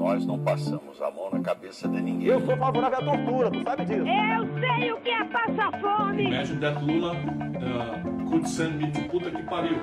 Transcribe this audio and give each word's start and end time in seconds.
Nós 0.00 0.24
não 0.24 0.38
passamos 0.38 0.98
a 1.02 1.10
mão 1.10 1.30
na 1.30 1.40
cabeça 1.40 1.86
de 1.86 2.00
ninguém. 2.00 2.28
Eu 2.28 2.40
sou 2.46 2.56
favorável 2.56 2.98
à 2.98 3.02
tortura, 3.02 3.50
tu 3.50 3.62
sabe 3.62 3.84
disso. 3.84 4.00
Eu 4.00 4.58
sei 4.58 4.92
o 4.92 5.00
que 5.02 5.10
é 5.10 5.24
passar 5.26 5.78
fome. 5.78 6.24
Imagine 6.24 6.60
that 6.60 6.82
Lula 6.82 7.12
uh, 7.12 8.30
could 8.30 8.48
send 8.48 8.78
me 8.78 8.90
to 8.90 9.02
puta 9.10 9.30
que 9.30 9.42
pariu. 9.42 9.78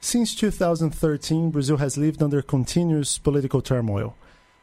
Since 0.00 0.36
2013, 0.36 1.50
Brazil 1.50 1.78
has 1.78 1.96
lived 1.96 2.22
under 2.22 2.40
continuous 2.42 3.18
political 3.18 3.60
turmoil. 3.60 4.14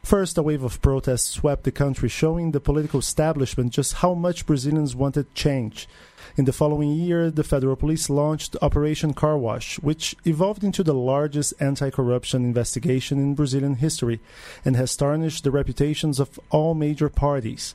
First, 0.02 0.38
a 0.38 0.42
wave 0.42 0.64
of 0.64 0.80
protests 0.80 1.28
swept 1.28 1.64
the 1.64 1.72
country, 1.72 2.08
showing 2.08 2.52
the 2.52 2.60
political 2.60 3.00
establishment 3.00 3.72
just 3.72 3.96
how 3.96 4.14
much 4.14 4.46
Brazilians 4.46 4.96
wanted 4.96 5.34
change. 5.34 5.86
In 6.36 6.44
the 6.44 6.52
following 6.52 6.92
year, 6.92 7.30
the 7.30 7.44
federal 7.44 7.76
police 7.76 8.10
launched 8.10 8.56
Operation 8.60 9.14
Car 9.14 9.38
Wash, 9.38 9.78
which 9.80 10.16
evolved 10.24 10.64
into 10.64 10.82
the 10.82 10.94
largest 10.94 11.54
anti 11.60 11.90
corruption 11.90 12.44
investigation 12.44 13.18
in 13.18 13.34
Brazilian 13.34 13.76
history 13.76 14.20
and 14.64 14.76
has 14.76 14.96
tarnished 14.96 15.44
the 15.44 15.50
reputations 15.50 16.18
of 16.18 16.40
all 16.50 16.74
major 16.74 17.08
parties. 17.08 17.74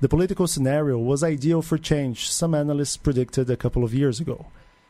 The 0.00 0.08
political 0.08 0.48
scenario 0.48 0.98
was 0.98 1.22
ideal 1.22 1.62
for 1.62 1.78
change, 1.78 2.28
some 2.30 2.54
analysts 2.54 2.96
predicted 2.96 3.48
a 3.48 3.56
couple 3.56 3.84
of 3.84 3.94
years 3.94 4.18
ago. 4.18 4.46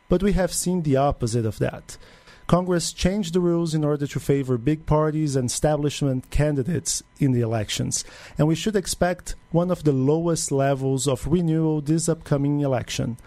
But 0.09 0.23
we 0.23 0.33
have 0.33 0.51
seen 0.51 0.81
the 0.81 0.97
opposite 0.97 1.45
of 1.45 1.59
that. 1.59 1.97
Congress 2.47 2.91
changed 2.91 3.33
the 3.33 3.39
rules 3.39 3.73
in 3.73 3.83
order 3.83 4.05
to 4.05 4.19
favor 4.19 4.57
big 4.57 4.85
parties 4.85 5.35
and 5.35 5.49
establishment 5.49 6.29
candidates 6.29 7.01
in 7.19 7.31
the 7.31 7.41
elections, 7.41 8.03
and 8.37 8.47
we 8.47 8.55
should 8.55 8.75
expect 8.75 9.35
one 9.51 9.71
of 9.71 9.83
the 9.83 9.93
lowest 9.93 10.51
levels 10.51 11.07
of 11.07 11.25
renewal 11.27 11.81
this 11.81 12.09
upcoming 12.09 12.59
election. 12.59 13.17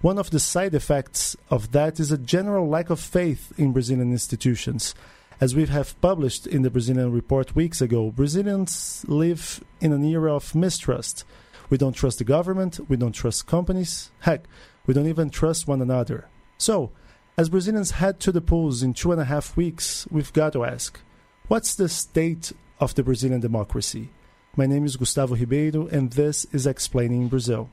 One 0.00 0.18
of 0.18 0.30
the 0.30 0.40
side 0.40 0.74
effects 0.74 1.36
of 1.50 1.72
that 1.72 1.98
is 1.98 2.12
a 2.12 2.18
general 2.18 2.68
lack 2.68 2.90
of 2.90 3.00
faith 3.00 3.52
in 3.58 3.72
Brazilian 3.72 4.12
institutions. 4.12 4.94
As 5.40 5.54
we 5.54 5.66
have 5.66 6.00
published 6.00 6.46
in 6.46 6.62
the 6.62 6.70
Brazilian 6.70 7.12
report 7.12 7.54
weeks 7.54 7.80
ago, 7.80 8.10
Brazilians 8.10 9.04
live 9.08 9.62
in 9.80 9.92
an 9.92 10.04
era 10.04 10.34
of 10.34 10.54
mistrust. 10.54 11.24
We 11.70 11.78
don't 11.78 11.94
trust 11.94 12.18
the 12.18 12.24
government, 12.24 12.80
we 12.88 12.96
don't 12.96 13.12
trust 13.12 13.46
companies, 13.46 14.10
heck, 14.20 14.44
we 14.86 14.94
don't 14.94 15.06
even 15.06 15.30
trust 15.30 15.68
one 15.68 15.82
another. 15.82 16.28
So, 16.58 16.90
as 17.38 17.48
Brazilians 17.48 17.92
head 17.92 18.18
to 18.18 18.32
the 18.32 18.40
polls 18.40 18.82
in 18.82 18.92
two 18.92 19.12
and 19.12 19.20
a 19.20 19.24
half 19.24 19.56
weeks, 19.56 20.08
we've 20.10 20.32
got 20.32 20.52
to 20.52 20.64
ask 20.64 20.98
what's 21.46 21.76
the 21.76 21.88
state 21.88 22.52
of 22.80 22.96
the 22.96 23.02
Brazilian 23.04 23.40
democracy? 23.40 24.10
My 24.56 24.66
name 24.66 24.84
is 24.84 24.96
Gustavo 24.96 25.36
Ribeiro, 25.36 25.86
and 25.86 26.10
this 26.10 26.46
is 26.52 26.66
Explaining 26.66 27.28
Brazil. 27.28 27.70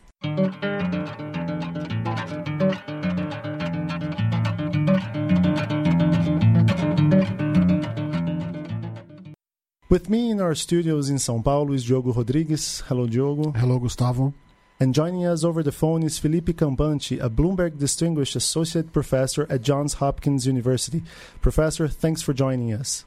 With 9.90 10.10
me 10.10 10.30
in 10.30 10.42
our 10.42 10.54
studios 10.54 11.10
in 11.10 11.16
São 11.16 11.44
Paulo 11.44 11.74
is 11.74 11.86
Diogo 11.86 12.14
Rodrigues. 12.14 12.82
Hello, 12.82 13.08
Diogo. 13.08 13.52
Hello, 13.58 13.80
Gustavo. 13.80 14.32
And 14.78 14.94
joining 14.94 15.26
us 15.26 15.46
over 15.46 15.64
the 15.64 15.72
phone 15.72 16.04
is 16.04 16.20
Felipe 16.20 16.58
Campante, 16.58 17.24
a 17.24 17.30
Bloomberg 17.30 17.78
Distinguished 17.78 18.36
Associate 18.36 18.92
Professor 18.92 19.48
at 19.50 19.62
Johns 19.62 19.96
Hopkins 19.96 20.46
University. 20.46 21.02
Professor, 21.40 21.88
thanks 21.88 22.22
for 22.22 22.34
joining 22.34 22.74
us. 22.74 23.06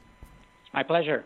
My 0.73 0.81
pleasure. 0.81 1.25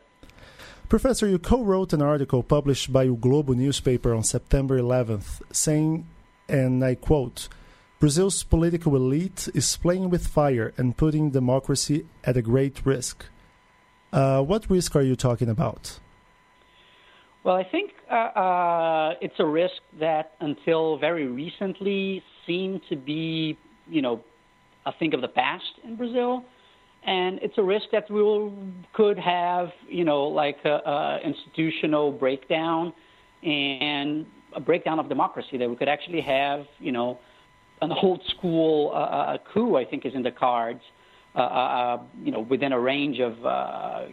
Professor, 0.90 1.30
you 1.30 1.40
co 1.40 1.64
wrote 1.64 1.94
an 1.94 2.02
article 2.02 2.44
published 2.44 2.92
by 2.92 3.08
O 3.08 3.16
Globo 3.16 3.54
newspaper 3.54 4.14
on 4.14 4.24
September 4.24 4.78
11th 4.78 5.42
saying, 5.52 6.08
and 6.50 6.84
I 6.84 6.96
quote, 6.96 7.48
Brazil's 8.00 8.44
political 8.44 8.98
elite 8.98 9.48
is 9.56 9.78
playing 9.78 10.10
with 10.10 10.28
fire 10.28 10.74
and 10.76 10.98
putting 10.98 11.32
democracy 11.32 12.06
at 12.26 12.36
a 12.36 12.42
great 12.42 12.86
risk. 12.86 13.26
Uh, 14.12 14.42
what 14.42 14.70
risk 14.70 14.94
are 14.98 15.02
you 15.02 15.16
talking 15.16 15.48
about? 15.48 16.00
Well, 17.44 17.56
I 17.56 17.64
think 17.70 17.92
uh, 18.10 18.16
uh, 18.16 19.14
it's 19.20 19.36
a 19.40 19.46
risk 19.46 19.82
that 20.00 20.32
until 20.40 20.98
very 20.98 21.28
recently 21.28 22.24
seemed 22.48 22.82
to 22.90 22.96
be, 22.96 23.58
you 23.90 24.02
know, 24.02 24.22
a 24.86 24.94
thing 24.94 25.14
of 25.14 25.22
the 25.22 25.28
past 25.28 25.66
in 25.84 25.98
Brazil. 25.98 26.46
And 27.06 27.40
it's 27.42 27.58
a 27.58 27.64
risk 27.64 27.88
that 27.92 28.10
we 28.10 28.24
will, 28.24 28.54
could 28.94 29.20
have, 29.20 29.68
you 29.90 30.06
know, 30.06 30.24
like 30.24 30.58
an 30.64 31.20
institutional 31.22 32.14
breakdown 32.14 32.94
and 33.44 34.26
a 34.56 34.62
breakdown 34.62 35.00
of 35.00 35.10
democracy, 35.10 35.58
that 35.58 35.70
we 35.70 35.76
could 35.76 35.90
actually 35.90 36.22
have, 36.22 36.66
you 36.80 36.94
know, 36.94 37.20
an 37.82 37.92
old 37.92 38.22
school 38.38 38.92
uh, 38.94 38.98
uh 38.98 39.38
coup, 39.54 39.76
I 39.76 39.84
think, 39.84 40.06
is 40.06 40.14
in 40.16 40.24
the 40.24 40.32
cards, 40.32 40.80
uh, 41.36 41.40
uh, 41.40 42.04
you 42.24 42.32
know, 42.32 42.40
within 42.40 42.72
a 42.72 42.80
range 42.80 43.20
of, 43.20 43.34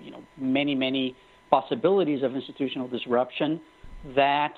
you 0.03 0.11
know, 0.11 0.25
many, 0.37 0.75
many 0.75 1.15
possibilities 1.51 2.23
of 2.23 2.35
institutional 2.35 2.89
disruption 2.89 3.61
that, 4.15 4.55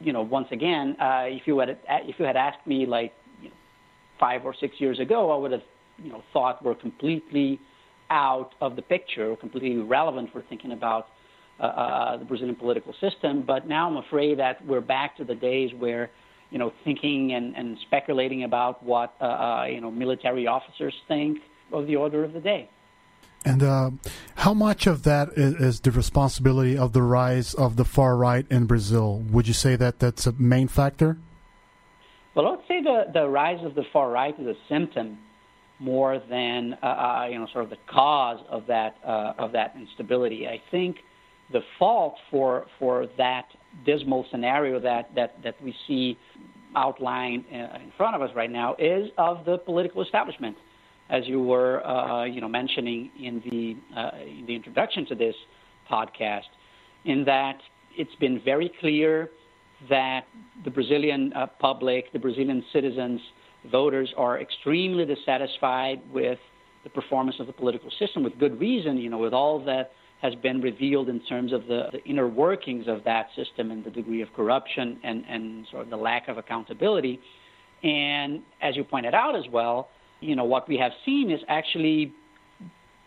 you 0.00 0.12
know, 0.12 0.22
once 0.22 0.48
again, 0.50 0.96
uh, 1.00 1.24
if 1.26 1.42
you 1.46 1.58
had 1.58 1.78
if 1.88 2.18
you 2.18 2.24
had 2.24 2.36
asked 2.36 2.66
me 2.66 2.86
like 2.86 3.12
you 3.40 3.48
know, 3.48 3.54
five 4.18 4.44
or 4.44 4.54
six 4.58 4.74
years 4.78 4.98
ago, 4.98 5.30
I 5.30 5.36
would 5.36 5.52
have, 5.52 5.62
you 5.98 6.10
know, 6.10 6.22
thought 6.32 6.64
were 6.64 6.74
completely 6.74 7.60
out 8.10 8.50
of 8.60 8.76
the 8.76 8.82
picture, 8.82 9.34
completely 9.36 9.74
irrelevant 9.74 10.30
for 10.32 10.42
thinking 10.48 10.72
about 10.72 11.08
uh, 11.60 11.64
uh, 11.64 12.16
the 12.18 12.24
Brazilian 12.24 12.56
political 12.56 12.94
system. 13.00 13.44
But 13.46 13.66
now 13.66 13.88
I'm 13.88 13.96
afraid 13.96 14.38
that 14.38 14.64
we're 14.66 14.80
back 14.80 15.16
to 15.18 15.24
the 15.24 15.34
days 15.34 15.70
where, 15.78 16.10
you 16.50 16.58
know, 16.58 16.72
thinking 16.84 17.32
and, 17.32 17.56
and 17.56 17.76
speculating 17.86 18.44
about 18.44 18.82
what 18.82 19.14
uh, 19.20 19.24
uh 19.24 19.64
you 19.66 19.80
know 19.80 19.90
military 19.90 20.46
officers 20.46 20.94
think 21.08 21.38
of 21.72 21.86
the 21.86 21.96
order 21.96 22.24
of 22.24 22.32
the 22.32 22.40
day. 22.40 22.68
And 23.46 23.62
uh, 23.62 23.90
how 24.34 24.52
much 24.54 24.88
of 24.88 25.04
that 25.04 25.28
is, 25.36 25.54
is, 25.54 25.80
the 25.80 25.92
responsibility 25.92 26.76
of 26.76 26.92
the 26.92 27.02
rise 27.02 27.54
of 27.54 27.76
the 27.76 27.84
far 27.84 28.16
right 28.16 28.44
in 28.50 28.66
Brazil? 28.66 29.22
Would 29.30 29.46
you 29.46 29.54
say 29.54 29.76
that 29.76 30.00
that's 30.00 30.26
a 30.26 30.32
main 30.32 30.66
factor? 30.66 31.16
Well, 32.34 32.46
I 32.48 32.50
would 32.50 32.66
say 32.66 32.82
the, 32.82 33.04
the 33.14 33.28
rise 33.28 33.64
of 33.64 33.76
the 33.76 33.84
far 33.92 34.10
right 34.10 34.34
is 34.38 34.46
a 34.48 34.56
symptom 34.68 35.18
more 35.78 36.20
than 36.28 36.76
uh, 36.82 36.86
uh, 36.86 37.28
you 37.30 37.38
know 37.38 37.46
sort 37.52 37.64
of 37.64 37.70
the 37.70 37.78
cause 37.86 38.40
of 38.48 38.66
that 38.66 38.96
uh, 39.04 39.34
of 39.38 39.52
that 39.52 39.74
instability. 39.78 40.48
I 40.48 40.60
think 40.70 40.96
the 41.52 41.60
fault 41.78 42.16
for 42.30 42.66
for 42.78 43.06
that 43.18 43.46
dismal 43.84 44.26
scenario 44.30 44.80
that 44.80 45.14
that 45.14 45.42
that 45.44 45.62
we 45.62 45.74
see 45.86 46.18
outlined 46.74 47.44
uh, 47.52 47.56
in 47.76 47.92
front 47.96 48.16
of 48.16 48.22
us 48.22 48.30
right 48.34 48.50
now 48.50 48.74
is 48.78 49.08
of 49.16 49.44
the 49.44 49.58
political 49.58 50.02
establishment 50.02 50.56
as 51.10 51.26
you 51.26 51.42
were, 51.42 51.86
uh, 51.86 52.24
you 52.24 52.40
know, 52.40 52.48
mentioning 52.48 53.10
in 53.20 53.42
the 53.50 53.98
uh, 53.98 54.10
in 54.22 54.44
the 54.46 54.54
introduction 54.54 55.06
to 55.06 55.14
this 55.14 55.34
podcast, 55.90 56.50
in 57.04 57.24
that 57.24 57.58
it's 57.96 58.14
been 58.16 58.40
very 58.44 58.70
clear 58.80 59.30
that 59.88 60.22
the 60.64 60.70
Brazilian 60.70 61.32
uh, 61.34 61.46
public, 61.58 62.12
the 62.12 62.18
Brazilian 62.18 62.64
citizens, 62.72 63.20
voters 63.70 64.12
are 64.16 64.40
extremely 64.40 65.04
dissatisfied 65.04 66.00
with 66.12 66.38
the 66.84 66.90
performance 66.90 67.36
of 67.40 67.46
the 67.46 67.52
political 67.52 67.90
system, 67.98 68.22
with 68.22 68.38
good 68.38 68.58
reason, 68.60 68.96
you 68.96 69.10
know, 69.10 69.18
with 69.18 69.32
all 69.32 69.62
that 69.64 69.90
has 70.22 70.34
been 70.36 70.60
revealed 70.60 71.08
in 71.08 71.20
terms 71.26 71.52
of 71.52 71.66
the, 71.66 71.88
the 71.92 72.02
inner 72.04 72.28
workings 72.28 72.86
of 72.88 73.04
that 73.04 73.26
system 73.36 73.70
and 73.70 73.84
the 73.84 73.90
degree 73.90 74.22
of 74.22 74.28
corruption 74.34 74.98
and, 75.04 75.24
and 75.28 75.66
sort 75.70 75.82
of 75.82 75.90
the 75.90 75.96
lack 75.96 76.28
of 76.28 76.38
accountability. 76.38 77.20
And 77.82 78.40
as 78.62 78.76
you 78.76 78.84
pointed 78.84 79.14
out 79.14 79.36
as 79.36 79.44
well, 79.52 79.88
you 80.20 80.36
know, 80.36 80.44
what 80.44 80.68
we 80.68 80.76
have 80.78 80.92
seen 81.04 81.30
is 81.30 81.40
actually 81.48 82.12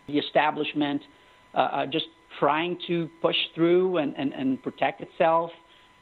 the 0.08 0.18
establishment 0.18 1.02
uh, 1.54 1.58
uh, 1.58 1.86
just 1.86 2.06
trying 2.40 2.78
to 2.88 3.10
push 3.22 3.36
through 3.56 3.98
and, 3.98 4.16
and, 4.18 4.34
and 4.34 4.62
protect 4.62 5.02
itself 5.02 5.52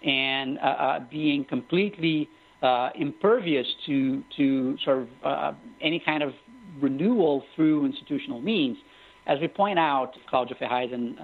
and 0.06 0.59
uh, 0.59 0.62
uh 0.62 1.00
being 1.09 1.44
completely 1.44 2.29
uh, 2.62 2.90
impervious 2.95 3.66
to, 3.85 4.22
to 4.35 4.78
sort 4.84 5.00
of 5.00 5.07
uh, 5.23 5.51
any 5.81 6.00
kind 6.00 6.22
of 6.22 6.34
renewal 6.79 7.44
through 7.56 7.85
institutional 7.85 8.41
means. 8.41 8.78
As 9.25 9.39
we 9.39 9.47
point 9.47 9.79
out, 9.79 10.13
Claudio 10.30 10.56
Ferraz 10.57 10.94
and 10.94 11.18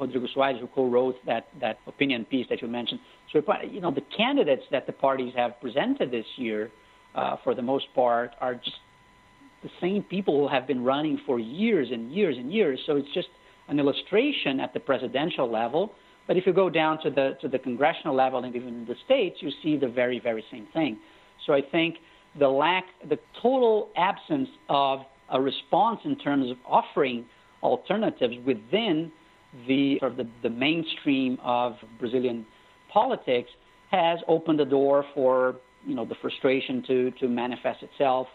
Rodrigo 0.00 0.26
Soares, 0.34 0.60
who 0.60 0.66
co-wrote 0.68 1.16
that, 1.24 1.48
that 1.60 1.78
opinion 1.86 2.24
piece 2.26 2.46
that 2.50 2.60
you 2.60 2.68
mentioned, 2.68 3.00
so 3.32 3.42
you 3.70 3.80
know, 3.80 3.90
the 3.90 4.04
candidates 4.14 4.62
that 4.70 4.86
the 4.86 4.92
parties 4.92 5.32
have 5.36 5.58
presented 5.60 6.10
this 6.10 6.26
year, 6.36 6.70
for 7.42 7.54
the 7.54 7.62
most 7.62 7.86
part, 7.94 8.32
are 8.40 8.54
just 8.54 8.76
the 9.62 9.70
same 9.80 10.02
people 10.02 10.40
who 10.40 10.52
have 10.52 10.66
been 10.66 10.84
running 10.84 11.18
for 11.26 11.38
years 11.38 11.88
and 11.92 12.12
years 12.12 12.36
and 12.38 12.52
years. 12.52 12.80
So 12.86 12.96
it's 12.96 13.12
just 13.14 13.28
an 13.68 13.78
illustration 13.78 14.60
at 14.60 14.72
the 14.74 14.80
presidential 14.80 15.50
level. 15.50 15.92
But 16.26 16.36
if 16.36 16.46
you 16.46 16.52
go 16.52 16.68
down 16.68 17.00
to 17.02 17.10
the 17.10 17.36
to 17.40 17.48
the 17.48 17.58
congressional 17.58 18.14
level 18.14 18.44
and 18.44 18.54
even 18.54 18.68
in 18.68 18.84
the 18.84 18.96
states, 19.04 19.36
you 19.40 19.50
see 19.62 19.76
the 19.76 19.88
very 19.88 20.18
very 20.20 20.44
same 20.50 20.66
thing. 20.72 20.98
So 21.46 21.52
I 21.52 21.62
think 21.70 21.96
the 22.38 22.48
lack, 22.48 22.84
the 23.08 23.18
total 23.42 23.88
absence 23.96 24.48
of 24.68 25.00
a 25.30 25.40
response 25.40 26.00
in 26.04 26.16
terms 26.18 26.50
of 26.50 26.56
offering 26.66 27.24
alternatives 27.62 28.34
within 28.46 29.10
the 29.66 29.98
sort 30.00 30.12
of 30.12 30.18
the, 30.18 30.28
the 30.42 30.50
mainstream 30.50 31.38
of 31.42 31.74
Brazilian 31.98 32.44
politics 32.92 33.50
has 33.90 34.18
opened 34.28 34.58
the 34.58 34.64
door 34.64 35.04
for 35.14 35.56
you 35.86 35.94
know 35.94 36.04
the 36.04 36.16
frustration 36.20 36.82
to 36.86 37.10
to 37.12 37.28
manifest 37.28 37.82
itself 37.82 38.26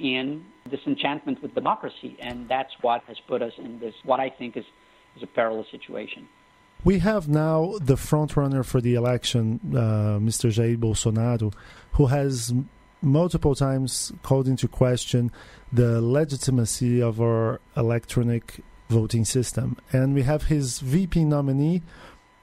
in 0.00 0.44
disenchantment 0.70 1.42
with 1.42 1.54
democracy, 1.54 2.16
and 2.20 2.48
that's 2.48 2.72
what 2.80 3.02
has 3.06 3.16
put 3.28 3.42
us 3.42 3.52
in 3.58 3.78
this 3.78 3.94
what 4.04 4.20
I 4.20 4.30
think 4.30 4.56
is 4.56 4.64
is 5.16 5.22
a 5.22 5.26
perilous 5.26 5.66
situation. 5.70 6.28
We 6.84 7.00
have 7.00 7.28
now 7.28 7.74
the 7.80 7.96
frontrunner 7.96 8.64
for 8.64 8.80
the 8.80 8.94
election, 8.94 9.60
uh, 9.74 10.18
Mr. 10.18 10.50
Jair 10.50 10.78
Bolsonaro, 10.78 11.52
who 11.92 12.06
has 12.06 12.54
multiple 13.02 13.54
times 13.54 14.12
called 14.22 14.46
into 14.48 14.68
question 14.68 15.30
the 15.72 16.00
legitimacy 16.00 17.02
of 17.02 17.20
our 17.20 17.60
electronic 17.76 18.60
voting 18.88 19.24
system. 19.24 19.76
And 19.92 20.14
we 20.14 20.22
have 20.22 20.44
his 20.44 20.80
VP 20.80 21.24
nominee, 21.24 21.82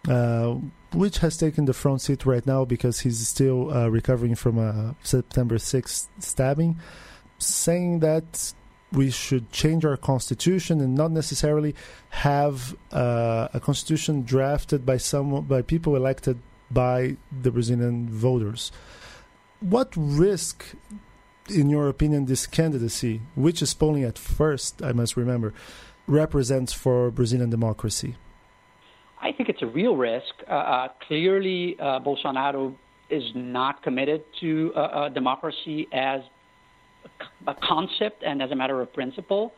uh, 0.08 0.56
which 0.94 1.20
has 1.20 1.38
taken 1.38 1.66
the 1.66 1.74
front 1.74 2.02
seat 2.02 2.26
right 2.26 2.46
now 2.46 2.64
because 2.64 3.02
he's 3.02 3.28
still 3.28 3.72
uh, 3.72 3.90
recovering 3.90 4.36
from 4.36 4.58
a 4.58 4.96
September 5.04 5.56
6th 5.56 6.08
stabbing, 6.20 6.80
saying 7.38 8.00
that 8.00 8.54
we 8.92 9.10
should 9.10 9.52
change 9.52 9.84
our 9.86 9.98
constitution 9.98 10.80
and 10.80 10.96
not 10.96 11.12
necessarily 11.12 11.76
have 12.10 12.76
uh, 12.92 13.48
a 13.54 13.60
constitution 13.60 14.24
drafted 14.24 14.86
by 14.86 14.98
some 14.98 15.42
by 15.46 15.62
people 15.62 15.96
elected 15.96 16.40
by 16.72 17.18
the 17.42 17.52
Brazilian 17.52 18.10
voters. 18.10 18.72
What 19.60 19.94
risk, 19.96 20.66
in 21.50 21.70
your 21.70 21.90
opinion, 21.90 22.26
this 22.26 22.46
candidacy, 22.46 23.22
which 23.36 23.62
is 23.62 23.74
polling 23.74 24.04
at 24.04 24.18
first, 24.18 24.84
I 24.84 24.92
must 24.92 25.18
remember, 25.18 25.54
represents 26.08 26.74
for 26.74 27.12
Brazilian 27.12 27.50
democracy? 27.50 28.16
I 29.22 29.32
think 29.32 29.50
it's 29.50 29.62
a 29.62 29.68
real 29.68 29.96
risk. 29.96 30.34
Uh, 30.48 30.54
uh, 30.54 30.88
clearly, 31.08 31.76
uh, 31.80 32.00
Bolsonaro 32.00 32.76
is 33.10 33.24
not 33.34 33.82
committed 33.82 34.24
to 34.40 34.72
uh, 34.76 34.80
uh, 34.80 35.10
democracy 35.10 35.88
as 35.92 36.22
a 37.48 37.56
concept 37.56 38.24
and 38.24 38.42
as 38.42 38.52
a 38.52 38.56
matter 38.56 38.82
of 38.82 38.94
principle. 38.94 39.54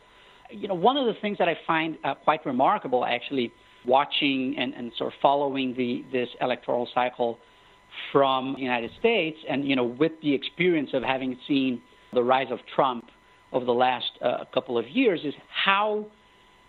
You 0.50 0.68
know, 0.68 0.74
one 0.74 0.96
of 0.96 1.06
the 1.06 1.20
things 1.20 1.38
that 1.38 1.48
I 1.48 1.56
find 1.66 1.96
uh, 2.04 2.14
quite 2.14 2.44
remarkable, 2.44 3.04
actually, 3.04 3.52
watching 3.86 4.56
and, 4.58 4.74
and 4.74 4.92
sort 4.98 5.12
of 5.12 5.20
following 5.20 5.74
the 5.76 6.04
this 6.12 6.28
electoral 6.40 6.88
cycle 6.94 7.38
from 8.12 8.54
the 8.54 8.62
United 8.62 8.90
States, 8.98 9.38
and 9.48 9.66
you 9.66 9.76
know, 9.76 9.84
with 9.84 10.12
the 10.22 10.32
experience 10.32 10.90
of 10.92 11.02
having 11.02 11.36
seen 11.46 11.80
the 12.12 12.22
rise 12.22 12.48
of 12.50 12.58
Trump 12.74 13.04
over 13.52 13.64
the 13.64 13.72
last 13.72 14.10
uh, 14.22 14.44
couple 14.52 14.78
of 14.78 14.88
years, 14.88 15.20
is 15.24 15.34
how 15.64 16.06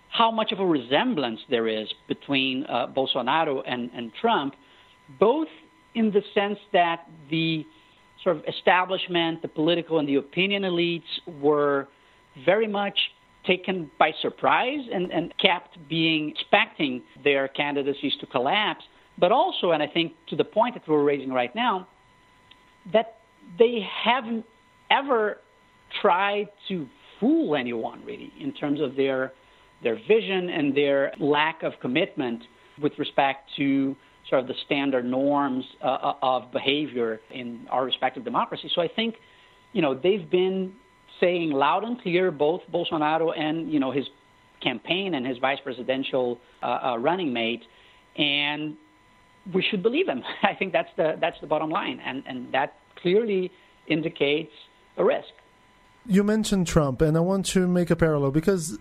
how 0.09 0.29
much 0.29 0.51
of 0.51 0.59
a 0.59 0.65
resemblance 0.65 1.39
there 1.49 1.67
is 1.67 1.87
between 2.07 2.65
uh, 2.65 2.87
Bolsonaro 2.87 3.61
and, 3.65 3.89
and 3.95 4.11
Trump, 4.19 4.55
both 5.19 5.47
in 5.95 6.11
the 6.11 6.21
sense 6.33 6.59
that 6.73 7.07
the 7.29 7.65
sort 8.23 8.37
of 8.37 8.43
establishment, 8.47 9.41
the 9.41 9.47
political 9.47 9.99
and 9.99 10.07
the 10.07 10.15
opinion 10.15 10.63
elites 10.63 11.01
were 11.41 11.87
very 12.45 12.67
much 12.67 12.97
taken 13.45 13.89
by 13.97 14.11
surprise 14.21 14.79
and, 14.93 15.11
and 15.11 15.33
kept 15.39 15.77
being 15.89 16.29
expecting 16.29 17.01
their 17.23 17.47
candidacies 17.47 18.13
to 18.19 18.25
collapse. 18.27 18.83
But 19.17 19.31
also, 19.31 19.71
and 19.71 19.81
I 19.81 19.87
think 19.87 20.13
to 20.29 20.35
the 20.35 20.43
point 20.43 20.75
that 20.75 20.87
we're 20.87 21.03
raising 21.03 21.31
right 21.31 21.53
now, 21.55 21.87
that 22.93 23.17
they 23.57 23.79
haven't 24.03 24.45
ever 24.89 25.37
tried 26.01 26.47
to 26.67 26.87
fool 27.19 27.55
anyone 27.55 28.03
really 28.05 28.31
in 28.39 28.53
terms 28.53 28.79
of 28.81 28.95
their 28.95 29.33
their 29.83 29.95
vision 30.07 30.49
and 30.49 30.77
their 30.77 31.11
lack 31.19 31.63
of 31.63 31.73
commitment 31.81 32.43
with 32.81 32.93
respect 32.99 33.49
to 33.57 33.95
sort 34.31 34.41
of 34.41 34.47
the 34.47 34.55
standard 34.65 35.05
norms 35.05 35.65
uh, 35.83 35.85
uh, 35.85 36.13
of 36.23 36.51
behavior 36.51 37.19
in 37.29 37.67
our 37.69 37.85
respective 37.85 38.23
democracies. 38.23 38.71
So 38.73 38.81
I 38.81 38.87
think, 38.87 39.15
you 39.73 39.83
know, 39.83 39.93
they've 39.93 40.27
been 40.27 40.73
saying 41.19 41.51
loud 41.51 41.83
and 41.83 42.01
clear, 42.01 42.31
both 42.31 42.61
Bolsonaro 42.73 43.37
and, 43.37 43.71
you 43.71 43.79
know, 43.79 43.91
his 43.91 44.07
campaign 44.63 45.13
and 45.13 45.27
his 45.27 45.37
vice 45.37 45.59
presidential 45.63 46.39
uh, 46.63 46.65
uh, 46.65 46.97
running 46.97 47.33
mate, 47.33 47.63
and 48.17 48.77
we 49.53 49.61
should 49.69 49.83
believe 49.83 50.07
him. 50.07 50.23
I 50.43 50.55
think 50.55 50.71
that's 50.71 50.89
the 50.95 51.17
that's 51.19 51.39
the 51.41 51.47
bottom 51.47 51.69
line, 51.69 51.99
and 52.03 52.23
and 52.25 52.53
that 52.53 52.77
clearly 53.01 53.51
indicates 53.87 54.53
a 54.97 55.03
risk. 55.03 55.29
You 56.05 56.23
mentioned 56.23 56.67
Trump, 56.67 57.01
and 57.01 57.17
I 57.17 57.19
want 57.19 57.45
to 57.47 57.67
make 57.67 57.91
a 57.91 57.95
parallel 57.95 58.31
because 58.31 58.79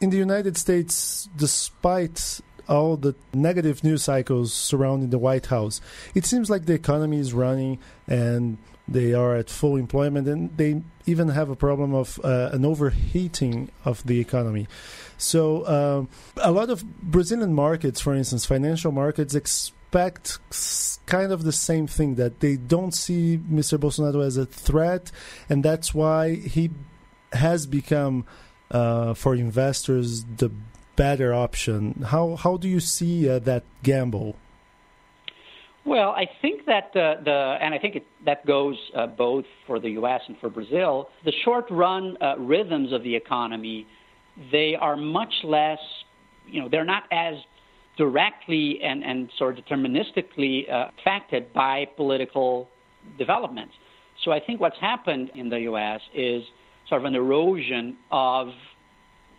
in 0.00 0.10
the 0.10 0.16
United 0.16 0.56
States, 0.56 1.28
despite 1.36 2.40
all 2.68 2.96
the 2.96 3.14
negative 3.32 3.82
news 3.82 4.02
cycles 4.02 4.52
surrounding 4.52 5.10
the 5.10 5.18
White 5.18 5.46
House, 5.46 5.80
it 6.14 6.24
seems 6.24 6.50
like 6.50 6.66
the 6.66 6.74
economy 6.74 7.18
is 7.18 7.32
running 7.32 7.78
and 8.06 8.58
they 8.86 9.12
are 9.12 9.36
at 9.36 9.50
full 9.50 9.76
employment 9.76 10.26
and 10.26 10.56
they 10.56 10.82
even 11.06 11.28
have 11.28 11.50
a 11.50 11.56
problem 11.56 11.94
of 11.94 12.18
uh, 12.24 12.50
an 12.52 12.64
overheating 12.64 13.70
of 13.84 14.04
the 14.06 14.18
economy. 14.20 14.66
So, 15.18 15.62
uh, 15.62 16.04
a 16.36 16.52
lot 16.52 16.70
of 16.70 16.84
Brazilian 17.02 17.54
markets, 17.54 18.00
for 18.00 18.14
instance, 18.14 18.46
financial 18.46 18.92
markets, 18.92 19.34
expect 19.34 20.38
kind 21.06 21.32
of 21.32 21.44
the 21.44 21.52
same 21.52 21.86
thing 21.86 22.14
that 22.16 22.40
they 22.40 22.56
don't 22.56 22.94
see 22.94 23.38
Mr. 23.38 23.78
Bolsonaro 23.78 24.24
as 24.24 24.36
a 24.36 24.46
threat, 24.46 25.10
and 25.48 25.64
that's 25.64 25.94
why 25.94 26.34
he 26.34 26.70
has 27.32 27.66
become 27.66 28.24
uh, 28.70 29.14
for 29.14 29.34
investors 29.34 30.24
the 30.36 30.50
better 30.98 31.32
option. 31.32 31.80
How 32.12 32.36
how 32.36 32.58
do 32.58 32.68
you 32.68 32.80
see 32.80 33.30
uh, 33.30 33.38
that 33.50 33.64
gamble? 33.82 34.36
Well, 35.84 36.10
I 36.10 36.26
think 36.42 36.66
that 36.66 36.90
the, 36.92 37.14
the 37.24 37.56
and 37.62 37.72
I 37.72 37.78
think 37.78 37.96
it, 37.96 38.04
that 38.26 38.44
goes 38.44 38.76
uh, 38.94 39.06
both 39.06 39.46
for 39.66 39.80
the 39.80 39.90
U.S. 40.00 40.20
and 40.28 40.36
for 40.38 40.50
Brazil. 40.50 41.08
The 41.24 41.32
short 41.44 41.64
run 41.70 42.18
uh, 42.20 42.36
rhythms 42.38 42.92
of 42.92 43.02
the 43.02 43.14
economy, 43.16 43.86
they 44.52 44.74
are 44.78 44.96
much 44.96 45.32
less, 45.44 45.78
you 46.46 46.60
know, 46.60 46.68
they're 46.68 46.84
not 46.84 47.04
as 47.10 47.36
directly 47.96 48.80
and, 48.82 49.02
and 49.02 49.30
sort 49.38 49.58
of 49.58 49.64
deterministically 49.64 50.70
uh, 50.70 50.90
affected 50.98 51.52
by 51.54 51.86
political 51.96 52.68
developments. 53.18 53.72
So 54.24 54.30
I 54.30 54.40
think 54.40 54.60
what's 54.60 54.78
happened 54.78 55.30
in 55.34 55.48
the 55.48 55.60
U.S. 55.60 56.00
is 56.14 56.42
sort 56.88 57.00
of 57.00 57.06
an 57.06 57.14
erosion 57.14 57.96
of 58.10 58.48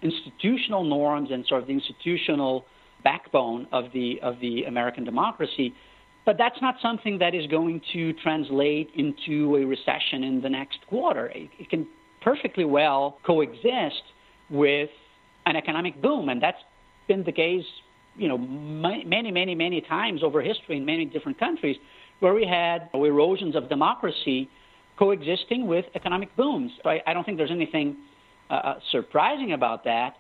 institutional 0.02 0.84
norms 0.84 1.30
and 1.32 1.46
sort 1.48 1.62
of 1.62 1.68
the 1.68 1.74
institutional 1.74 2.66
backbone 3.04 3.68
of 3.72 3.86
the 3.94 4.20
of 4.22 4.40
the 4.42 4.64
American 4.64 5.04
democracy. 5.04 5.74
But 6.26 6.38
that's 6.38 6.62
not 6.62 6.76
something 6.82 7.18
that 7.20 7.34
is 7.34 7.48
going 7.48 7.82
to 7.94 8.14
translate 8.14 8.90
into 8.96 9.56
a 9.56 9.66
recession 9.66 10.24
in 10.24 10.42
the 10.42 10.50
next 10.50 10.80
quarter. 10.88 11.28
It, 11.28 11.50
it 11.58 11.70
can 11.70 11.88
perfectly 12.22 12.66
well 12.66 13.18
coexist 13.26 14.04
with 14.50 14.90
an 15.46 15.56
economic 15.56 16.02
boom, 16.02 16.30
and 16.30 16.42
that's 16.42 16.62
been 17.08 17.24
the 17.24 17.32
case, 17.32 17.64
you 18.18 18.28
know, 18.28 18.38
many, 18.38 19.32
many, 19.32 19.56
many 19.56 19.82
times 19.82 20.22
over 20.24 20.42
history 20.42 20.78
in 20.78 20.86
many 20.86 21.06
different 21.06 21.40
countries, 21.40 21.78
where 22.20 22.34
we 22.34 22.46
had 22.46 22.90
erosions 22.94 23.56
of 23.56 23.70
democracy 23.70 24.50
coexisting 24.98 25.66
with 25.66 25.86
economic 25.96 26.36
booms. 26.36 26.72
So 26.84 26.90
I, 26.90 27.02
I 27.08 27.14
don't 27.14 27.24
think 27.24 27.38
there's 27.38 27.52
anything 27.52 27.96
uh, 28.50 28.54
uh, 28.54 28.80
surprising 28.92 29.54
about 29.54 29.84
that. 29.84 30.16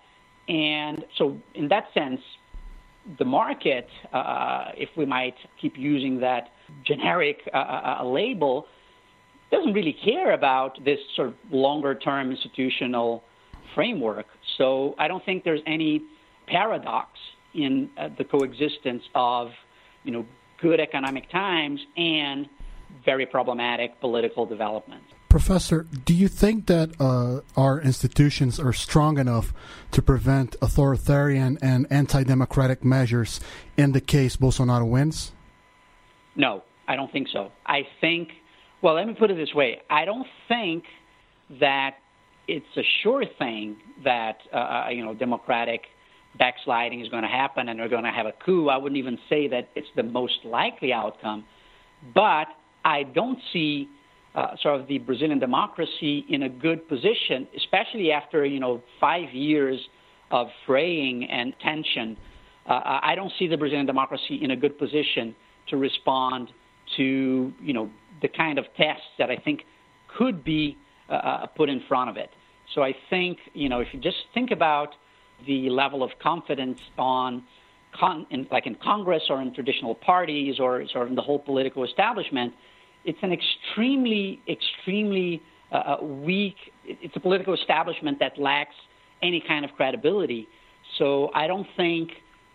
And 0.47 1.05
so, 1.17 1.37
in 1.53 1.67
that 1.69 1.85
sense, 1.93 2.21
the 3.17 3.25
market, 3.25 3.87
uh, 4.13 4.65
if 4.75 4.89
we 4.97 5.05
might 5.05 5.35
keep 5.59 5.77
using 5.77 6.19
that 6.19 6.49
generic 6.85 7.37
uh, 7.53 7.57
uh, 7.57 7.97
uh, 8.01 8.05
label, 8.05 8.65
doesn't 9.51 9.73
really 9.73 9.97
care 10.03 10.33
about 10.33 10.83
this 10.85 10.99
sort 11.15 11.29
of 11.29 11.33
longer 11.49 11.95
term 11.95 12.31
institutional 12.31 13.23
framework. 13.73 14.27
So 14.57 14.95
I 14.99 15.07
don't 15.07 15.25
think 15.25 15.43
there's 15.43 15.61
any 15.65 16.03
paradox 16.47 17.09
in 17.55 17.89
the 18.17 18.23
coexistence 18.23 19.03
of, 19.15 19.49
you 20.03 20.11
know, 20.11 20.25
good 20.61 20.79
economic 20.79 21.29
times 21.31 21.79
and 21.97 22.47
very 23.03 23.25
problematic 23.25 23.99
political 23.99 24.45
development. 24.45 25.03
Professor, 25.29 25.85
do 26.05 26.13
you 26.15 26.27
think 26.27 26.65
that 26.65 26.99
uh, 26.99 27.41
our 27.55 27.79
institutions 27.79 28.59
are 28.59 28.73
strong 28.73 29.19
enough 29.19 29.53
to 29.91 30.01
prevent 30.01 30.55
authoritarian 30.59 31.59
and 31.61 31.85
anti 31.91 32.23
democratic 32.23 32.83
measures 32.83 33.39
in 33.77 33.91
the 33.91 34.01
case 34.01 34.37
Bolsonaro 34.37 34.89
wins? 34.89 35.31
No, 36.35 36.63
I 36.87 36.95
don't 36.95 37.11
think 37.11 37.27
so. 37.31 37.51
I 37.63 37.87
think, 38.01 38.29
well, 38.81 38.95
let 38.95 39.07
me 39.07 39.13
put 39.13 39.29
it 39.29 39.35
this 39.35 39.53
way 39.53 39.81
I 39.87 40.05
don't 40.05 40.27
think 40.47 40.85
that 41.59 41.97
it's 42.47 42.75
a 42.75 42.83
sure 43.03 43.23
thing 43.37 43.77
that, 44.03 44.37
uh, 44.51 44.87
you 44.89 45.05
know, 45.05 45.13
democratic 45.13 45.81
backsliding 46.39 47.01
is 47.01 47.09
going 47.09 47.23
to 47.23 47.29
happen 47.29 47.69
and 47.69 47.79
they're 47.79 47.89
going 47.89 48.03
to 48.03 48.11
have 48.11 48.25
a 48.25 48.33
coup. 48.43 48.69
I 48.69 48.77
wouldn't 48.77 48.97
even 48.97 49.19
say 49.29 49.47
that 49.49 49.69
it's 49.75 49.87
the 49.95 50.03
most 50.03 50.43
likely 50.43 50.91
outcome. 50.91 51.45
But 52.15 52.47
I 52.83 53.03
don't 53.03 53.39
see 53.53 53.89
uh, 54.35 54.55
sort 54.61 54.79
of 54.79 54.87
the 54.87 54.99
Brazilian 54.99 55.39
democracy 55.39 56.25
in 56.29 56.43
a 56.43 56.49
good 56.49 56.87
position, 56.87 57.47
especially 57.55 58.11
after 58.11 58.45
you 58.45 58.59
know 58.59 58.81
five 58.99 59.29
years 59.33 59.79
of 60.31 60.47
fraying 60.65 61.25
and 61.25 61.53
tension. 61.59 62.17
Uh, 62.67 62.99
I 63.01 63.15
don't 63.15 63.31
see 63.39 63.47
the 63.47 63.57
Brazilian 63.57 63.87
democracy 63.87 64.39
in 64.41 64.51
a 64.51 64.55
good 64.55 64.77
position 64.77 65.35
to 65.69 65.77
respond 65.77 66.49
to 66.97 67.53
you 67.61 67.73
know 67.73 67.89
the 68.21 68.27
kind 68.27 68.59
of 68.59 68.65
tests 68.77 69.03
that 69.17 69.29
I 69.29 69.37
think 69.37 69.61
could 70.17 70.43
be 70.43 70.77
uh, 71.09 71.47
put 71.47 71.69
in 71.69 71.81
front 71.87 72.09
of 72.09 72.17
it. 72.17 72.29
So 72.75 72.83
I 72.83 72.93
think, 73.09 73.39
you 73.53 73.69
know, 73.69 73.79
if 73.79 73.87
you 73.93 73.99
just 73.99 74.17
think 74.33 74.51
about 74.51 74.89
the 75.47 75.69
level 75.69 76.03
of 76.03 76.11
confidence 76.21 76.79
on, 76.97 77.43
con- 77.99 78.27
in, 78.29 78.47
like 78.51 78.67
in 78.67 78.75
Congress 78.75 79.23
or 79.29 79.41
in 79.41 79.53
traditional 79.53 79.95
parties 79.95 80.59
or 80.59 80.83
sort 80.91 81.03
of 81.03 81.09
in 81.09 81.15
the 81.15 81.21
whole 81.21 81.39
political 81.39 81.83
establishment, 81.83 82.53
it's 83.09 83.23
an 83.23 83.33
extremely, 83.33 84.39
extremely 84.47 85.41
uh, 85.71 85.75
uh 85.75 86.03
weak, 86.03 86.55
it's 86.85 87.15
a 87.15 87.19
political 87.19 87.53
establishment 87.53 88.19
that 88.19 88.37
lacks 88.37 88.75
any 89.21 89.43
kind 89.45 89.65
of 89.65 89.71
credibility. 89.71 90.47
So 90.97 91.29
I 91.33 91.47
don't 91.47 91.67
think 91.75 92.09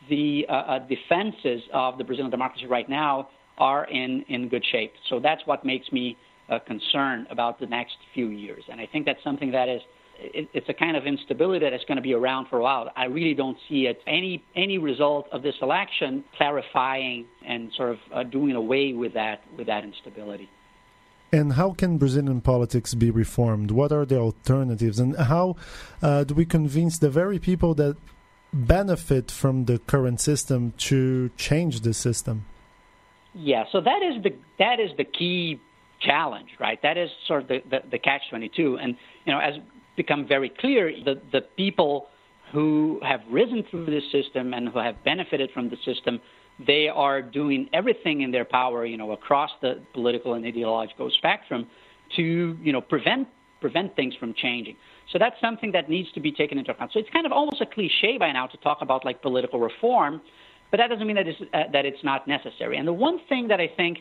the 0.09 0.47
uh, 0.49 0.53
uh, 0.53 0.79
defenses 0.81 1.63
of 1.73 1.99
the 1.99 2.05
Brazilian 2.05 2.31
democracy 2.31 2.67
right 2.67 2.89
now 2.89 3.29
are 3.59 3.85
in, 3.87 4.25
in 4.29 4.49
good 4.49 4.65
shape. 4.73 4.93
So 5.09 5.21
that's 5.21 5.43
what 5.47 5.65
makes 5.65 5.91
me 5.93 6.17
uh, 6.49 6.59
concerned 6.61 7.27
about 7.31 7.59
the 7.59 7.67
next 7.67 7.97
few 8.13 8.29
years. 8.29 8.63
And 8.71 8.81
I 8.81 8.87
think 8.87 9.07
that's 9.07 9.23
something 9.25 9.51
that 9.53 9.69
is 9.69 9.81
it, 10.19 10.49
it's 10.53 10.69
a 10.69 10.75
kind 10.75 10.97
of 10.97 11.07
instability 11.07 11.65
that 11.65 11.73
is 11.73 11.83
going 11.87 11.97
to 11.97 12.03
be 12.03 12.15
around 12.15 12.49
for 12.49 12.59
a 12.59 12.63
while. 12.63 12.91
I 12.97 13.07
really 13.07 13.35
don't 13.35 13.59
see 13.69 13.87
it 13.87 14.01
any 14.07 14.45
any 14.55 14.79
result 14.79 15.29
of 15.33 15.43
this 15.43 15.55
election 15.63 16.25
clarifying 16.37 17.27
and 17.47 17.73
sort 17.77 17.91
of 17.91 17.99
uh, 18.13 18.23
doing 18.23 18.53
away 18.53 18.93
with 18.93 19.15
that 19.15 19.43
with 19.57 19.67
that 19.67 19.85
instability. 19.85 20.49
And 21.33 21.55
how 21.55 21.73
can 21.73 21.99
Brazilian 21.99 22.41
politics 22.41 22.95
be 22.95 23.11
reformed? 23.11 23.73
What 23.73 23.91
are 23.91 24.05
the 24.05 24.19
alternatives? 24.19 25.01
And 25.01 25.17
how 25.17 25.57
uh, 26.01 26.23
do 26.23 26.35
we 26.35 26.45
convince 26.45 26.99
the 26.99 27.11
very 27.11 27.41
people 27.41 27.75
that 27.75 27.97
benefit 28.53 29.33
from 29.33 29.65
the 29.65 29.81
current 29.81 30.21
system 30.21 30.75
to 30.79 31.31
change 31.37 31.81
the 31.81 31.93
system? 31.93 32.45
Yeah, 33.35 33.65
so 33.73 33.81
that 33.81 34.01
is 34.03 34.23
the 34.23 34.33
that 34.61 34.79
is 34.79 34.91
the 34.97 35.05
key 35.05 35.61
challenge, 36.01 36.51
right? 36.61 36.81
That 36.83 36.97
is 36.97 37.11
sort 37.27 37.43
of 37.43 37.49
the, 37.49 37.63
the, 37.69 37.79
the 37.91 37.99
catch 37.99 38.23
twenty 38.31 38.49
two. 38.49 38.79
And 38.81 38.97
you 39.25 39.33
know, 39.33 39.41
as 39.41 39.55
become 39.97 40.27
very 40.27 40.49
clear, 40.49 40.93
that 41.05 41.31
the 41.33 41.43
people 41.57 42.09
who 42.53 43.01
have 43.03 43.21
risen 43.31 43.65
through 43.71 43.87
the 43.87 44.01
system 44.13 44.55
and 44.55 44.69
who 44.69 44.79
have 44.79 45.03
benefited 45.05 45.51
from 45.53 45.69
the 45.71 45.77
system, 45.85 46.21
they 46.67 46.89
are 46.89 47.21
doing 47.21 47.69
everything 47.73 48.21
in 48.21 48.31
their 48.31 48.45
power, 48.45 48.87
you 48.87 48.97
know, 48.97 49.13
across 49.13 49.51
the 49.61 49.81
political 49.93 50.35
and 50.35 50.45
ideological 50.45 51.11
spectrum 51.19 51.67
to, 52.17 52.57
you 52.63 52.73
know, 52.73 52.81
prevent 52.81 53.29
prevent 53.61 53.97
things 53.97 54.15
from 54.21 54.35
changing. 54.35 54.77
So 55.11 55.19
that's 55.19 55.41
something 55.41 55.73
that 55.73 55.89
needs 55.89 56.13
to 56.13 56.21
be 56.21 56.31
taken 56.31 56.59
into 56.59 56.71
account. 56.71 56.93
So 56.93 56.99
it's 56.99 57.09
kind 57.09 57.25
of 57.25 57.33
almost 57.33 57.63
a 57.63 57.67
cliche 57.67 58.19
by 58.19 58.31
now 58.31 58.47
to 58.47 58.59
talk 58.59 58.79
about 58.83 59.07
like 59.07 59.23
political 59.23 59.59
reform, 59.59 60.21
but 60.71 60.77
that 60.77 60.89
doesn't 60.89 61.07
mean 61.07 61.17
that 61.17 61.27
it's, 61.27 61.41
uh, 61.41 61.63
that 61.73 61.87
it's 61.87 62.05
not 62.05 62.29
necessary. 62.29 62.77
And 62.77 62.87
the 62.87 62.93
one 62.93 63.21
thing 63.27 63.49
that 63.49 63.61
I 63.61 63.69
think 63.75 64.01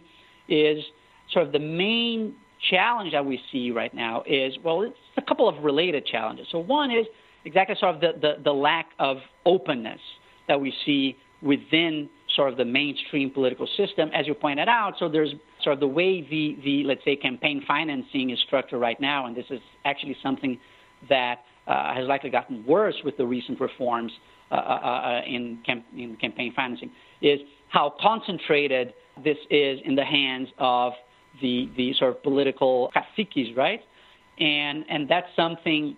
is 0.50 0.84
sort 1.32 1.46
of 1.46 1.54
the 1.54 1.60
main 1.60 2.36
challenge 2.70 3.12
that 3.12 3.26
we 3.26 3.40
see 3.52 3.72
right 3.72 3.94
now 3.94 4.24
is 4.26 4.54
well, 4.64 4.82
it's 4.82 4.96
a 5.18 5.22
couple 5.22 5.48
of 5.48 5.64
related 5.64 6.06
challenges. 6.06 6.48
So 6.52 6.60
one 6.60 6.92
is 6.92 7.06
exactly 7.46 7.76
sort 7.80 7.96
of 7.96 8.02
the, 8.02 8.12
the, 8.20 8.44
the 8.44 8.54
lack 8.54 8.88
of 9.00 9.18
openness 9.46 10.00
that 10.48 10.60
we 10.60 10.74
see 10.86 11.18
within 11.42 12.10
sort 12.36 12.52
of 12.52 12.58
the 12.58 12.66
mainstream 12.66 13.30
political 13.30 13.68
system, 13.78 14.10
as 14.14 14.28
you 14.28 14.34
pointed 14.34 14.68
out. 14.68 14.94
So 14.98 15.10
there's 15.10 15.34
sort 15.62 15.74
of 15.74 15.80
the 15.80 15.88
way 15.88 16.22
the, 16.22 16.58
the 16.64 16.84
let's 16.86 17.04
say 17.06 17.16
campaign 17.16 17.64
financing 17.68 18.30
is 18.30 18.40
structured 18.48 18.80
right 18.80 19.00
now, 19.00 19.26
and 19.26 19.36
this 19.36 19.46
is 19.50 19.60
actually 19.86 20.16
something 20.24 20.58
that 21.10 21.40
uh, 21.68 21.94
has 21.94 22.08
likely 22.08 22.30
gotten 22.30 22.66
worse 22.66 22.96
with 23.04 23.18
the 23.18 23.26
recent 23.26 23.60
reforms 23.60 24.12
uh, 24.52 24.56
uh, 24.56 24.58
uh 24.58 25.22
in, 25.26 25.60
cam- 25.66 25.84
in 25.96 26.16
campaign 26.18 26.54
financing, 26.56 26.92
is 27.22 27.40
how 27.70 27.94
concentrated 28.02 28.94
this 29.24 29.38
is 29.50 29.80
in 29.86 29.96
the 29.96 30.04
hands 30.04 30.48
of 30.60 30.94
the, 31.42 31.70
the 31.78 31.94
sort 31.94 32.16
of 32.16 32.24
political 32.24 32.92
caciques, 32.94 33.56
right? 33.56 33.82
And, 34.40 34.86
and 34.90 35.08
that's 35.10 35.28
something 35.36 35.98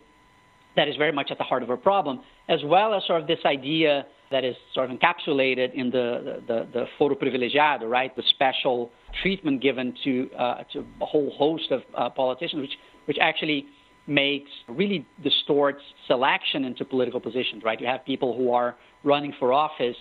that 0.75 0.88
is 0.88 0.96
very 0.98 1.12
much 1.12 1.32
at 1.32 1.38
the 1.38 1.44
heart 1.44 1.63
of 1.63 1.70
our 1.70 1.77
problem, 1.77 2.22
as 2.50 2.60
well 2.65 2.94
as 2.94 3.04
sort 3.08 3.22
of 3.22 3.27
this 3.27 3.39
idea 3.46 4.06
that 4.32 4.44
is 4.44 4.56
sort 4.74 4.89
of 4.89 4.98
encapsulated 4.98 5.74
in 5.74 5.89
the, 5.89 6.42
the, 6.48 6.68
the 6.74 6.86
foro 6.98 7.15
privilegiado, 7.15 7.89
right? 7.89 8.15
The 8.15 8.24
special 8.32 8.92
treatment 9.22 9.62
given 9.62 9.96
to, 10.04 10.30
uh, 10.38 10.63
to 10.74 10.86
a 11.01 11.06
whole 11.06 11.32
host 11.38 11.72
of 11.72 11.82
uh, 11.96 12.10
politicians, 12.10 12.62
which, 12.62 12.74
which 13.06 13.18
actually 13.22 13.68
makes 14.08 14.50
really 14.68 15.06
distorts 15.24 15.82
selection 16.08 16.65
into 16.65 16.86
political 16.86 17.20
positions, 17.20 17.63
right? 17.63 17.80
You 17.80 17.88
have 17.88 18.06
people 18.06 18.36
who 18.36 18.51
are 18.51 18.75
running 19.04 19.34
for 19.39 19.54
office 19.54 19.96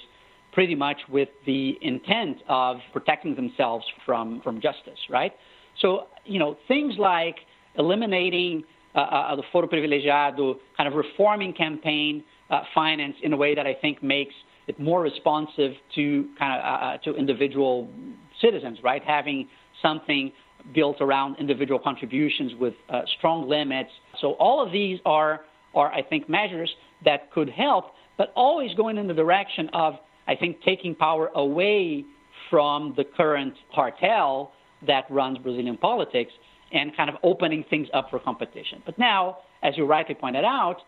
pretty 0.54 0.74
much 0.74 0.98
with 1.08 1.28
the 1.46 1.76
intent 1.82 2.38
of 2.48 2.76
protecting 2.92 3.34
themselves 3.34 3.84
from, 4.06 4.40
from 4.42 4.60
justice, 4.60 4.98
right? 5.10 5.32
So, 5.80 6.06
you 6.24 6.38
know, 6.38 6.56
things 6.68 6.94
like 6.98 7.36
eliminating 7.76 8.64
uh, 8.94 9.00
uh, 9.00 9.36
the 9.36 9.42
foro 9.50 9.66
privilegiado, 9.66 10.54
kind 10.76 10.88
of 10.88 10.94
reforming 10.94 11.52
campaign 11.52 12.22
uh, 12.50 12.60
finance 12.74 13.16
in 13.22 13.32
a 13.32 13.36
way 13.36 13.54
that 13.54 13.66
I 13.66 13.74
think 13.74 14.02
makes 14.02 14.34
it 14.68 14.78
more 14.78 15.02
responsive 15.02 15.72
to 15.96 16.28
kind 16.38 16.60
of 16.60 16.64
uh, 16.64 16.84
uh, 16.84 16.98
to 16.98 17.16
individual 17.16 17.88
citizens, 18.40 18.78
right? 18.82 19.02
Having 19.04 19.48
something 19.82 20.32
built 20.72 20.98
around 21.00 21.36
individual 21.38 21.78
contributions 21.78 22.52
with 22.58 22.74
uh, 22.88 23.02
strong 23.18 23.48
limits. 23.48 23.90
So 24.20 24.32
all 24.34 24.64
of 24.64 24.72
these 24.72 24.98
are, 25.04 25.42
are, 25.74 25.92
I 25.92 26.02
think, 26.02 26.28
measures 26.28 26.70
that 27.04 27.30
could 27.32 27.50
help, 27.50 27.92
but 28.16 28.32
always 28.34 28.72
going 28.74 28.96
in 28.96 29.06
the 29.08 29.14
direction 29.14 29.68
of, 29.74 29.94
I 30.26 30.34
think, 30.34 30.62
taking 30.62 30.94
power 30.94 31.30
away 31.34 32.04
from 32.50 32.94
the 32.96 33.04
current 33.04 33.54
cartel 33.74 34.52
that 34.86 35.04
runs 35.10 35.38
Brazilian 35.38 35.76
politics 35.76 36.32
and 36.72 36.96
kind 36.96 37.08
of 37.08 37.16
opening 37.22 37.64
things 37.70 37.88
up 37.94 38.10
for 38.10 38.18
competition. 38.18 38.82
But 38.84 38.98
now, 38.98 39.38
as 39.62 39.76
you 39.76 39.86
rightly 39.86 40.14
pointed 40.14 40.44
out, 40.44 40.78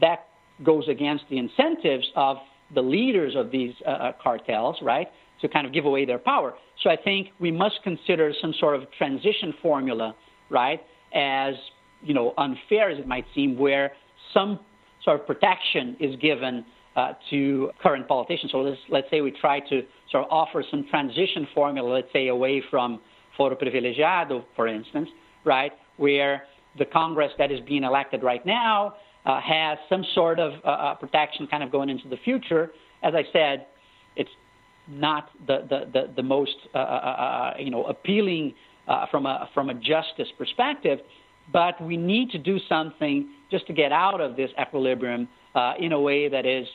that 0.00 0.28
goes 0.64 0.88
against 0.88 1.24
the 1.30 1.38
incentives 1.38 2.06
of 2.16 2.38
the 2.74 2.82
leaders 2.82 3.34
of 3.36 3.50
these 3.50 3.74
uh, 3.86 3.90
uh 3.90 4.12
cartels, 4.22 4.76
right? 4.82 5.08
to 5.40 5.48
kind 5.48 5.66
of 5.66 5.72
give 5.72 5.84
away 5.84 6.04
their 6.04 6.18
power. 6.18 6.54
So 6.82 6.90
I 6.90 6.96
think 6.96 7.28
we 7.38 7.50
must 7.50 7.82
consider 7.82 8.32
some 8.40 8.54
sort 8.58 8.76
of 8.76 8.90
transition 8.92 9.54
formula, 9.62 10.14
right, 10.50 10.80
as 11.14 11.54
you 12.02 12.14
know 12.14 12.34
unfair 12.38 12.90
as 12.90 12.98
it 12.98 13.06
might 13.06 13.26
seem, 13.34 13.58
where 13.58 13.92
some 14.32 14.60
sort 15.04 15.20
of 15.20 15.26
protection 15.26 15.96
is 16.00 16.16
given 16.16 16.64
uh, 16.96 17.12
to 17.30 17.70
current 17.82 18.08
politicians. 18.08 18.50
So 18.52 18.58
let's, 18.62 18.80
let's 18.88 19.06
say 19.10 19.20
we 19.20 19.30
try 19.30 19.60
to 19.60 19.82
sort 20.10 20.24
of 20.24 20.30
offer 20.30 20.64
some 20.70 20.86
transition 20.88 21.46
formula, 21.54 21.92
let's 21.92 22.12
say 22.12 22.28
away 22.28 22.62
from 22.70 23.00
foro 23.36 23.54
privilegiado, 23.54 24.44
for 24.56 24.66
instance, 24.66 25.10
right, 25.44 25.72
where 25.98 26.44
the 26.78 26.86
Congress 26.86 27.32
that 27.38 27.52
is 27.52 27.60
being 27.68 27.84
elected 27.84 28.22
right 28.22 28.44
now 28.46 28.94
uh, 29.26 29.40
has 29.40 29.76
some 29.88 30.04
sort 30.14 30.38
of 30.38 30.52
uh, 30.64 30.68
uh 30.68 30.94
protection 30.94 31.46
kind 31.46 31.62
of 31.62 31.70
going 31.70 31.90
into 31.90 32.08
the 32.08 32.16
future. 32.24 32.70
As 33.02 33.12
I 33.14 33.24
said, 33.32 33.66
it's 34.16 34.30
not 34.88 35.28
the 35.46 35.66
the 35.68 35.90
the, 35.92 36.12
the 36.16 36.22
most 36.22 36.56
uh, 36.74 37.52
you 37.58 37.70
know 37.70 37.84
appealing 37.84 38.54
from 39.10 39.26
a 39.26 39.50
from 39.52 39.68
a 39.68 39.74
justice 39.74 40.28
perspective, 40.38 41.00
but 41.52 41.78
we 41.82 41.96
need 41.96 42.30
to 42.30 42.38
do 42.38 42.58
something 42.68 43.28
just 43.50 43.66
to 43.66 43.72
get 43.72 43.92
out 43.92 44.20
of 44.20 44.36
this 44.36 44.50
equilibrium 44.60 45.28
in 45.78 45.92
a 45.92 46.00
way 46.00 46.28
that 46.28 46.46
is 46.46 46.66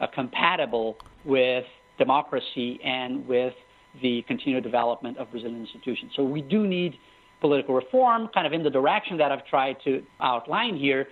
uh, 0.00 0.06
compatible 0.14 0.96
with 1.24 1.64
democracy 1.98 2.78
and 2.84 3.26
with 3.26 3.54
the 4.02 4.22
continued 4.28 4.62
development 4.62 5.16
of 5.18 5.30
Brazilian 5.30 5.60
institutions. 5.60 6.12
So 6.14 6.22
we 6.22 6.42
do 6.42 6.66
need 6.66 6.94
political 7.40 7.74
reform, 7.74 8.28
kind 8.34 8.46
of 8.46 8.52
in 8.52 8.62
the 8.62 8.70
direction 8.70 9.16
that 9.18 9.32
I've 9.32 9.46
tried 9.46 9.76
to 9.84 10.02
outline 10.20 10.76
here, 10.76 11.08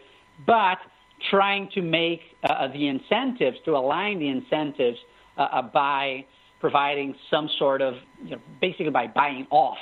but 0.47 0.79
trying 1.31 1.69
to 1.75 1.83
make 1.83 2.21
the 2.43 2.89
incentives 2.89 3.57
to 3.65 3.73
align 3.77 4.19
the 4.19 4.29
incentives 4.29 4.99
by 5.37 6.25
providing 6.61 7.15
some 7.31 7.49
sort 7.59 7.83
of, 7.83 7.95
you 8.25 8.31
know, 8.31 8.41
basically 8.61 8.91
by 8.91 9.07
buying 9.07 9.47
off, 9.51 9.79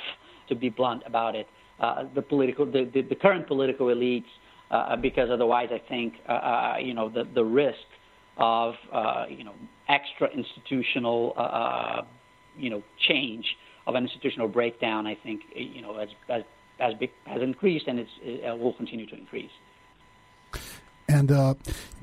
to 0.49 0.55
be 0.55 0.69
blunt 0.69 1.01
about 1.05 1.35
it, 1.35 1.47
uh, 1.79 2.03
the 2.15 2.21
political, 2.21 2.65
the, 2.65 2.89
the, 2.93 3.01
the, 3.01 3.15
current 3.15 3.47
political 3.47 3.87
elites, 3.87 4.25
uh, 4.71 4.95
because 4.97 5.29
otherwise, 5.31 5.69
I 5.71 5.81
think, 5.87 6.15
uh, 6.27 6.31
uh 6.31 6.75
you 6.81 6.93
know, 6.93 7.07
the 7.09 7.23
the 7.33 7.43
risk 7.43 7.77
of, 8.37 8.75
uh, 8.91 9.25
you 9.29 9.43
know, 9.43 9.53
extra 9.87 10.29
institutional, 10.29 11.33
uh, 11.37 12.01
you 12.57 12.69
know, 12.69 12.83
change 12.97 13.45
of 13.85 13.95
an 13.95 14.03
institutional 14.03 14.47
breakdown, 14.47 15.05
I 15.07 15.15
think, 15.15 15.41
you 15.55 15.81
know, 15.81 15.97
has 15.97 16.09
has 16.27 16.43
has, 16.79 16.93
has 17.25 17.41
increased 17.41 17.87
and 17.87 17.99
it 17.99 18.59
will 18.59 18.73
continue 18.73 19.05
to 19.05 19.15
increase. 19.15 19.51
And 21.07 21.31
uh, 21.31 21.55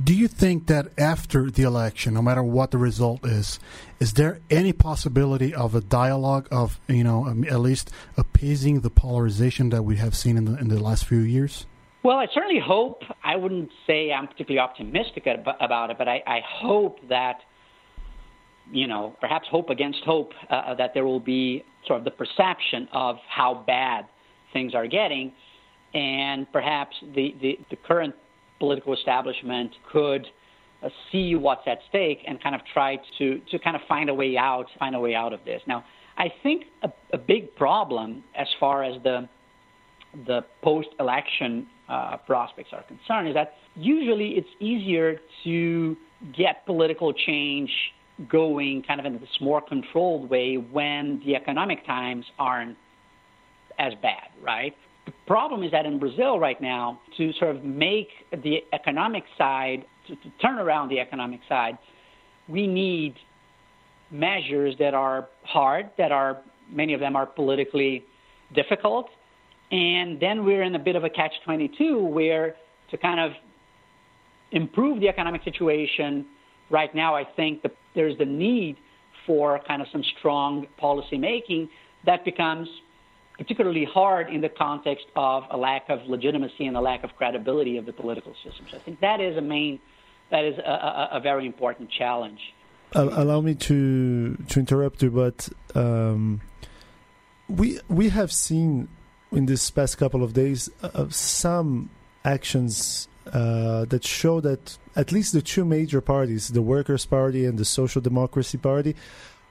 do 0.02 0.14
you 0.14 0.28
think 0.28 0.66
that 0.66 0.88
after 0.98 1.50
the 1.50 1.62
election, 1.62 2.14
no 2.14 2.22
matter 2.22 2.42
what 2.42 2.70
the 2.70 2.78
result 2.78 3.24
is, 3.24 3.58
is 3.98 4.12
there 4.12 4.40
any 4.50 4.72
possibility 4.72 5.54
of 5.54 5.74
a 5.74 5.80
dialogue 5.80 6.46
of 6.50 6.78
you 6.86 7.02
know 7.02 7.26
um, 7.26 7.44
at 7.44 7.60
least 7.60 7.90
appeasing 8.16 8.80
the 8.80 8.90
polarization 8.90 9.70
that 9.70 9.82
we 9.82 9.96
have 9.96 10.14
seen 10.14 10.36
in 10.36 10.44
the 10.44 10.58
in 10.58 10.68
the 10.68 10.78
last 10.78 11.06
few 11.06 11.20
years? 11.20 11.66
Well, 12.02 12.16
I 12.16 12.26
certainly 12.32 12.60
hope. 12.64 13.02
I 13.22 13.36
wouldn't 13.36 13.70
say 13.86 14.10
I'm 14.10 14.26
particularly 14.26 14.58
optimistic 14.58 15.26
about 15.60 15.90
it, 15.90 15.98
but 15.98 16.08
I, 16.08 16.22
I 16.26 16.40
hope 16.44 16.96
that 17.08 17.40
you 18.72 18.86
know, 18.86 19.16
perhaps 19.20 19.46
hope 19.50 19.68
against 19.68 19.98
hope, 20.04 20.32
uh, 20.48 20.74
that 20.74 20.94
there 20.94 21.04
will 21.04 21.20
be 21.20 21.64
sort 21.86 21.98
of 21.98 22.04
the 22.04 22.10
perception 22.10 22.88
of 22.92 23.16
how 23.28 23.64
bad 23.66 24.06
things 24.52 24.74
are 24.74 24.86
getting 24.86 25.32
and 25.94 26.50
perhaps 26.52 26.94
the, 27.14 27.34
the, 27.40 27.58
the 27.70 27.76
current 27.76 28.14
political 28.58 28.94
establishment 28.94 29.72
could 29.90 30.26
uh, 30.82 30.88
see 31.10 31.34
what's 31.34 31.62
at 31.66 31.78
stake 31.88 32.18
and 32.26 32.42
kind 32.42 32.54
of 32.54 32.60
try 32.72 32.96
to, 33.18 33.40
to 33.50 33.58
kind 33.58 33.74
of 33.74 33.82
find 33.88 34.08
a 34.08 34.14
way 34.14 34.36
out, 34.36 34.66
find 34.78 34.94
a 34.94 35.00
way 35.00 35.14
out 35.14 35.32
of 35.32 35.40
this. 35.44 35.60
Now, 35.66 35.84
I 36.16 36.32
think 36.42 36.64
a, 36.82 36.90
a 37.12 37.18
big 37.18 37.54
problem 37.56 38.22
as 38.36 38.46
far 38.58 38.84
as 38.84 39.02
the 39.02 39.28
the 40.26 40.40
post-election 40.60 41.68
uh, 41.90 42.16
prospects 42.18 42.70
are 42.72 42.84
concerned 42.84 43.28
is 43.28 43.34
that 43.34 43.54
usually 43.74 44.30
it's 44.30 44.48
easier 44.60 45.16
to 45.44 45.96
get 46.36 46.64
political 46.64 47.12
change 47.12 47.70
going 48.30 48.82
kind 48.86 49.00
of 49.00 49.06
in 49.06 49.14
this 49.14 49.28
more 49.40 49.60
controlled 49.60 50.30
way 50.30 50.56
when 50.56 51.20
the 51.26 51.34
economic 51.34 51.84
times 51.86 52.24
aren't 52.38 52.76
as 53.78 53.92
bad, 54.02 54.28
right? 54.42 54.74
The 55.06 55.12
problem 55.26 55.62
is 55.62 55.70
that 55.72 55.86
in 55.86 55.98
Brazil 55.98 56.38
right 56.38 56.60
now, 56.60 57.00
to 57.16 57.32
sort 57.38 57.56
of 57.56 57.64
make 57.64 58.08
the 58.30 58.58
economic 58.72 59.24
side, 59.38 59.84
to, 60.06 60.14
to 60.14 60.30
turn 60.42 60.58
around 60.58 60.90
the 60.90 61.00
economic 61.00 61.40
side, 61.48 61.78
we 62.48 62.66
need 62.66 63.14
measures 64.10 64.74
that 64.78 64.92
are 64.92 65.28
hard, 65.44 65.90
that 65.96 66.12
are, 66.12 66.42
many 66.70 66.92
of 66.92 67.00
them 67.00 67.16
are 67.16 67.26
politically 67.26 68.04
difficult. 68.54 69.08
And 69.70 70.18
then 70.18 70.44
we're 70.44 70.62
in 70.62 70.74
a 70.74 70.78
bit 70.78 70.96
of 70.96 71.04
a 71.04 71.10
catch 71.10 71.32
22 71.44 71.98
where 71.98 72.56
to 72.90 72.98
kind 72.98 73.20
of 73.20 73.32
improve 74.50 75.00
the 75.00 75.08
economic 75.08 75.44
situation 75.44 76.26
right 76.70 76.94
now, 76.94 77.14
I 77.14 77.24
think 77.24 77.62
the, 77.62 77.70
there's 77.94 78.18
the 78.18 78.24
need 78.24 78.76
for 79.26 79.60
kind 79.66 79.82
of 79.82 79.88
some 79.92 80.02
strong 80.18 80.66
policy 80.76 81.18
making 81.18 81.68
that 82.04 82.24
becomes 82.24 82.68
particularly 83.36 83.84
hard 83.84 84.28
in 84.28 84.40
the 84.40 84.48
context 84.48 85.06
of 85.16 85.44
a 85.50 85.56
lack 85.56 85.88
of 85.88 86.00
legitimacy 86.06 86.66
and 86.66 86.76
a 86.76 86.80
lack 86.80 87.04
of 87.04 87.10
credibility 87.16 87.76
of 87.76 87.86
the 87.86 87.92
political 87.92 88.34
system. 88.44 88.66
So 88.70 88.76
I 88.76 88.80
think 88.80 89.00
that 89.00 89.20
is 89.20 89.36
a 89.36 89.40
main, 89.40 89.80
that 90.30 90.44
is 90.44 90.58
a, 90.58 90.62
a, 90.62 91.08
a 91.12 91.20
very 91.20 91.46
important 91.46 91.90
challenge. 91.90 92.40
allow 92.92 93.40
me 93.40 93.54
to 93.54 94.36
to 94.36 94.60
interrupt 94.60 95.02
you, 95.02 95.10
but 95.10 95.48
um, 95.74 96.40
we 97.48 97.80
we 97.88 98.08
have 98.08 98.32
seen 98.32 98.88
in 99.32 99.46
this 99.46 99.70
past 99.70 99.98
couple 99.98 100.22
of 100.22 100.32
days 100.32 100.70
uh, 100.82 101.08
some 101.08 101.90
actions 102.24 103.08
uh, 103.32 103.84
that 103.86 104.04
show 104.04 104.40
that 104.40 104.76
at 104.96 105.12
least 105.12 105.32
the 105.32 105.42
two 105.42 105.64
major 105.64 106.00
parties, 106.00 106.48
the 106.48 106.62
Workers' 106.62 107.06
Party 107.06 107.44
and 107.44 107.58
the 107.58 107.64
Social 107.64 108.00
Democracy 108.00 108.58
Party, 108.58 108.96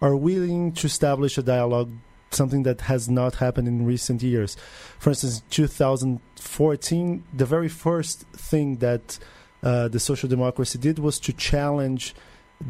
are 0.01 0.15
willing 0.15 0.71
to 0.73 0.87
establish 0.87 1.37
a 1.37 1.43
dialogue, 1.43 1.91
something 2.31 2.63
that 2.63 2.81
has 2.81 3.09
not 3.09 3.35
happened 3.35 3.67
in 3.67 3.85
recent 3.85 4.21
years. 4.21 4.57
For 4.97 5.09
instance, 5.11 5.43
2014, 5.49 7.23
the 7.33 7.45
very 7.45 7.69
first 7.69 8.21
thing 8.33 8.77
that 8.77 9.17
uh, 9.61 9.87
the 9.87 9.99
Social 9.99 10.29
Democracy 10.29 10.77
did 10.77 10.99
was 10.99 11.19
to 11.21 11.33
challenge 11.33 12.15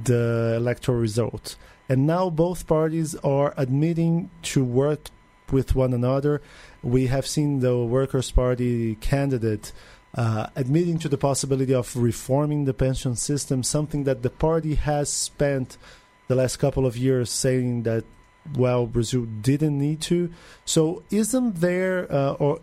the 0.04 0.54
electoral 0.58 1.00
result. 1.00 1.56
And 1.88 2.06
now 2.06 2.30
both 2.30 2.68
parties 2.68 3.16
are 3.16 3.54
admitting 3.58 4.30
to 4.44 4.63
work 4.63 5.10
with 5.51 5.75
one 5.75 5.94
another. 5.94 6.41
We 6.82 7.08
have 7.08 7.27
seen 7.27 7.60
the 7.60 7.77
Workers' 7.77 8.32
Party 8.32 8.96
candidate 8.96 9.72
uh, 10.15 10.48
admitting 10.56 10.98
to 11.00 11.10
the 11.10 11.18
possibility 11.18 11.74
of 11.74 11.96
reforming 11.96 12.65
the 12.65 12.74
pension 12.74 13.15
system, 13.15 13.63
something 13.63 14.03
that 14.06 14.24
the 14.24 14.29
party 14.29 14.75
has 14.75 15.12
spent 15.12 15.77
the 16.27 16.36
last 16.36 16.58
couple 16.58 16.86
of 16.86 16.98
years 16.98 17.29
saying 17.29 17.84
that, 17.84 18.03
well, 18.56 18.86
Brazil 18.86 19.25
didn't 19.41 19.77
need 19.77 20.01
to. 20.01 20.32
So, 20.65 21.03
isn't 21.12 21.56
there, 21.56 22.12
uh, 22.12 22.34
or 22.34 22.60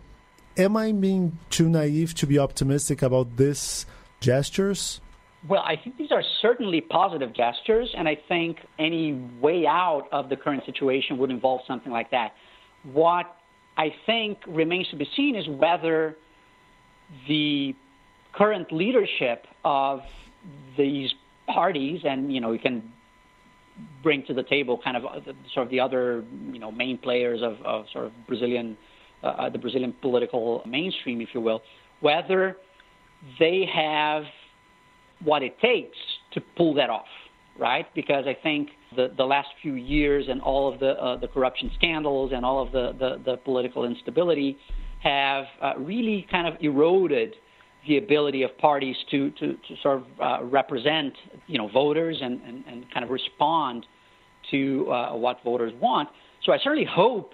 am 0.57 0.75
I 0.75 0.91
being 0.91 1.37
too 1.49 1.69
naive 1.69 2.13
to 2.15 2.27
be 2.27 2.39
optimistic 2.39 3.01
about 3.01 3.37
these 3.37 3.85
gestures? 4.19 4.99
Well, 5.47 5.61
I 5.61 5.75
think 5.81 5.97
these 5.97 6.11
are 6.11 6.23
certainly 6.41 6.81
positive 6.81 7.33
gestures, 7.33 7.93
and 7.95 8.07
I 8.09 8.17
think 8.27 8.57
any 8.79 9.13
way 9.39 9.65
out 9.65 10.07
of 10.11 10.29
the 10.29 10.35
current 10.35 10.65
situation 10.65 11.17
would 11.19 11.29
involve 11.29 11.61
something 11.67 11.91
like 11.91 12.11
that. 12.11 12.33
What 12.93 13.35
I 13.77 13.93
think 14.05 14.39
remains 14.47 14.87
to 14.89 14.95
be 14.95 15.07
seen 15.15 15.35
is 15.35 15.47
whether 15.47 16.15
the 17.27 17.75
current 18.33 18.71
leadership 18.71 19.45
of 19.63 20.01
these 20.77 21.11
parties, 21.47 22.01
and 22.03 22.33
you 22.33 22.41
know, 22.41 22.51
you 22.51 22.59
can 22.59 22.91
bring 24.01 24.25
to 24.25 24.33
the 24.33 24.43
table 24.43 24.79
kind 24.83 24.97
of 24.97 25.03
sort 25.53 25.65
of 25.65 25.71
the 25.71 25.79
other 25.79 26.23
you 26.51 26.59
know 26.59 26.71
main 26.71 26.97
players 26.97 27.41
of, 27.41 27.57
of 27.63 27.85
sort 27.91 28.05
of 28.05 28.11
Brazilian, 28.27 28.77
uh, 29.23 29.27
uh, 29.27 29.49
the 29.49 29.57
Brazilian 29.57 29.93
political 30.01 30.63
mainstream, 30.65 31.21
if 31.21 31.29
you 31.33 31.41
will, 31.41 31.61
whether 31.99 32.57
they 33.39 33.67
have 33.73 34.23
what 35.23 35.41
it 35.41 35.59
takes 35.59 35.97
to 36.33 36.41
pull 36.55 36.73
that 36.75 36.89
off, 36.89 37.05
right? 37.59 37.85
Because 37.95 38.25
I 38.27 38.37
think 38.41 38.69
the, 38.95 39.11
the 39.17 39.23
last 39.23 39.49
few 39.61 39.73
years 39.73 40.25
and 40.29 40.41
all 40.41 40.71
of 40.71 40.79
the 40.79 40.91
uh, 40.91 41.17
the 41.17 41.27
corruption 41.27 41.71
scandals 41.75 42.31
and 42.33 42.45
all 42.45 42.61
of 42.61 42.71
the, 42.71 42.93
the, 42.97 43.21
the 43.25 43.37
political 43.37 43.85
instability 43.85 44.57
have 45.03 45.45
uh, 45.61 45.73
really 45.77 46.25
kind 46.31 46.47
of 46.47 46.55
eroded 46.61 47.33
the 47.87 47.97
ability 47.97 48.43
of 48.43 48.57
parties 48.57 48.95
to, 49.11 49.31
to, 49.31 49.53
to 49.53 49.75
sort 49.81 49.97
of 49.97 50.03
uh, 50.21 50.43
represent, 50.43 51.13
you 51.47 51.57
know, 51.57 51.69
voters 51.69 52.17
and, 52.21 52.41
and, 52.41 52.63
and 52.65 52.85
kind 52.93 53.03
of 53.03 53.09
respond 53.09 53.85
to 54.51 54.91
uh, 54.91 55.15
what 55.15 55.37
voters 55.43 55.71
want. 55.81 56.09
So 56.43 56.51
I 56.51 56.57
certainly 56.57 56.87
hope 56.89 57.31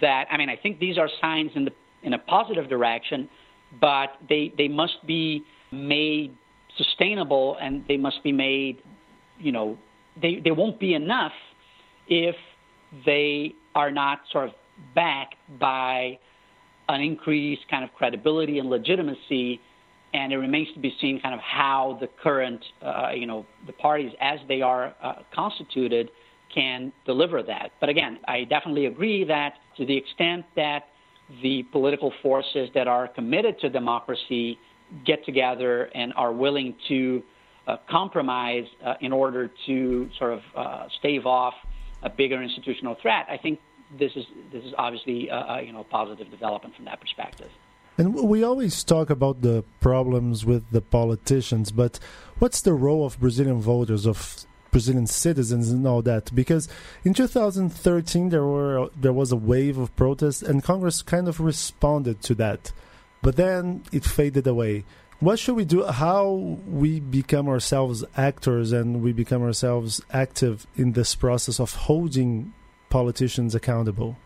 that, 0.00 0.26
I 0.30 0.36
mean, 0.36 0.48
I 0.48 0.56
think 0.56 0.78
these 0.78 0.96
are 0.96 1.08
signs 1.20 1.50
in, 1.54 1.64
the, 1.64 1.72
in 2.02 2.14
a 2.14 2.18
positive 2.18 2.68
direction, 2.68 3.28
but 3.80 4.10
they, 4.28 4.52
they 4.56 4.68
must 4.68 5.04
be 5.06 5.42
made 5.72 6.36
sustainable 6.76 7.56
and 7.60 7.84
they 7.88 7.96
must 7.96 8.22
be 8.22 8.32
made, 8.32 8.78
you 9.40 9.52
know, 9.52 9.78
they, 10.20 10.40
they 10.42 10.50
won't 10.50 10.78
be 10.78 10.94
enough 10.94 11.32
if 12.08 12.36
they 13.06 13.54
are 13.74 13.90
not 13.90 14.20
sort 14.32 14.48
of 14.48 14.54
backed 14.94 15.36
by 15.58 16.18
an 16.88 17.00
increased 17.00 17.62
kind 17.70 17.84
of 17.84 17.90
credibility 17.94 18.58
and 18.58 18.68
legitimacy. 18.68 19.60
And 20.12 20.32
it 20.32 20.38
remains 20.38 20.68
to 20.74 20.80
be 20.80 20.92
seen 21.00 21.20
kind 21.20 21.34
of 21.34 21.40
how 21.40 21.98
the 22.00 22.08
current, 22.22 22.64
uh, 22.82 23.10
you 23.14 23.26
know, 23.26 23.46
the 23.66 23.72
parties 23.72 24.12
as 24.20 24.40
they 24.48 24.60
are 24.60 24.94
uh, 25.02 25.14
constituted 25.32 26.10
can 26.52 26.92
deliver 27.06 27.44
that. 27.44 27.70
But 27.78 27.90
again, 27.90 28.18
I 28.26 28.42
definitely 28.42 28.86
agree 28.86 29.22
that 29.24 29.54
to 29.76 29.86
the 29.86 29.96
extent 29.96 30.44
that 30.56 30.88
the 31.42 31.62
political 31.70 32.12
forces 32.22 32.68
that 32.74 32.88
are 32.88 33.06
committed 33.06 33.60
to 33.60 33.70
democracy 33.70 34.58
get 35.06 35.24
together 35.24 35.84
and 35.94 36.12
are 36.16 36.32
willing 36.32 36.74
to 36.88 37.22
compromise 37.88 38.66
uh, 38.84 38.94
in 39.00 39.12
order 39.12 39.50
to 39.66 40.10
sort 40.18 40.32
of 40.34 40.40
uh, 40.56 40.88
stave 40.98 41.26
off 41.26 41.54
a 42.02 42.10
bigger 42.10 42.42
institutional 42.42 42.96
threat, 43.00 43.26
I 43.28 43.36
think 43.36 43.60
this 43.98 44.12
is 44.14 44.24
this 44.52 44.64
is 44.64 44.72
obviously 44.78 45.28
a, 45.28 45.62
you 45.64 45.72
know 45.72 45.84
positive 45.84 46.30
development 46.30 46.76
from 46.76 46.84
that 46.86 47.00
perspective. 47.00 47.50
And 47.98 48.14
we 48.14 48.42
always 48.42 48.82
talk 48.82 49.10
about 49.10 49.42
the 49.42 49.62
problems 49.80 50.46
with 50.46 50.70
the 50.70 50.80
politicians, 50.80 51.70
but 51.70 51.98
what's 52.38 52.62
the 52.62 52.72
role 52.72 53.04
of 53.04 53.20
Brazilian 53.20 53.60
voters, 53.60 54.06
of 54.06 54.46
Brazilian 54.70 55.06
citizens, 55.06 55.70
and 55.70 55.86
all 55.86 56.00
that? 56.02 56.34
Because 56.34 56.68
in 57.04 57.12
2013 57.12 58.30
there 58.30 58.44
were 58.44 58.88
there 58.96 59.12
was 59.12 59.32
a 59.32 59.36
wave 59.36 59.76
of 59.76 59.94
protests, 59.96 60.40
and 60.42 60.62
Congress 60.62 61.02
kind 61.02 61.28
of 61.28 61.40
responded 61.40 62.22
to 62.22 62.34
that, 62.36 62.72
but 63.22 63.36
then 63.36 63.82
it 63.92 64.04
faded 64.04 64.46
away. 64.46 64.84
What 65.20 65.38
should 65.38 65.54
we 65.54 65.66
do? 65.66 65.84
How 65.84 66.58
we 66.66 66.98
become 66.98 67.46
ourselves 67.46 68.02
actors 68.16 68.72
and 68.72 69.02
we 69.02 69.12
become 69.12 69.42
ourselves 69.42 70.00
active 70.10 70.66
in 70.76 70.92
this 70.92 71.14
process 71.14 71.60
of 71.60 71.74
holding 71.74 72.54
politicians 72.88 73.54
accountable? 73.54 74.16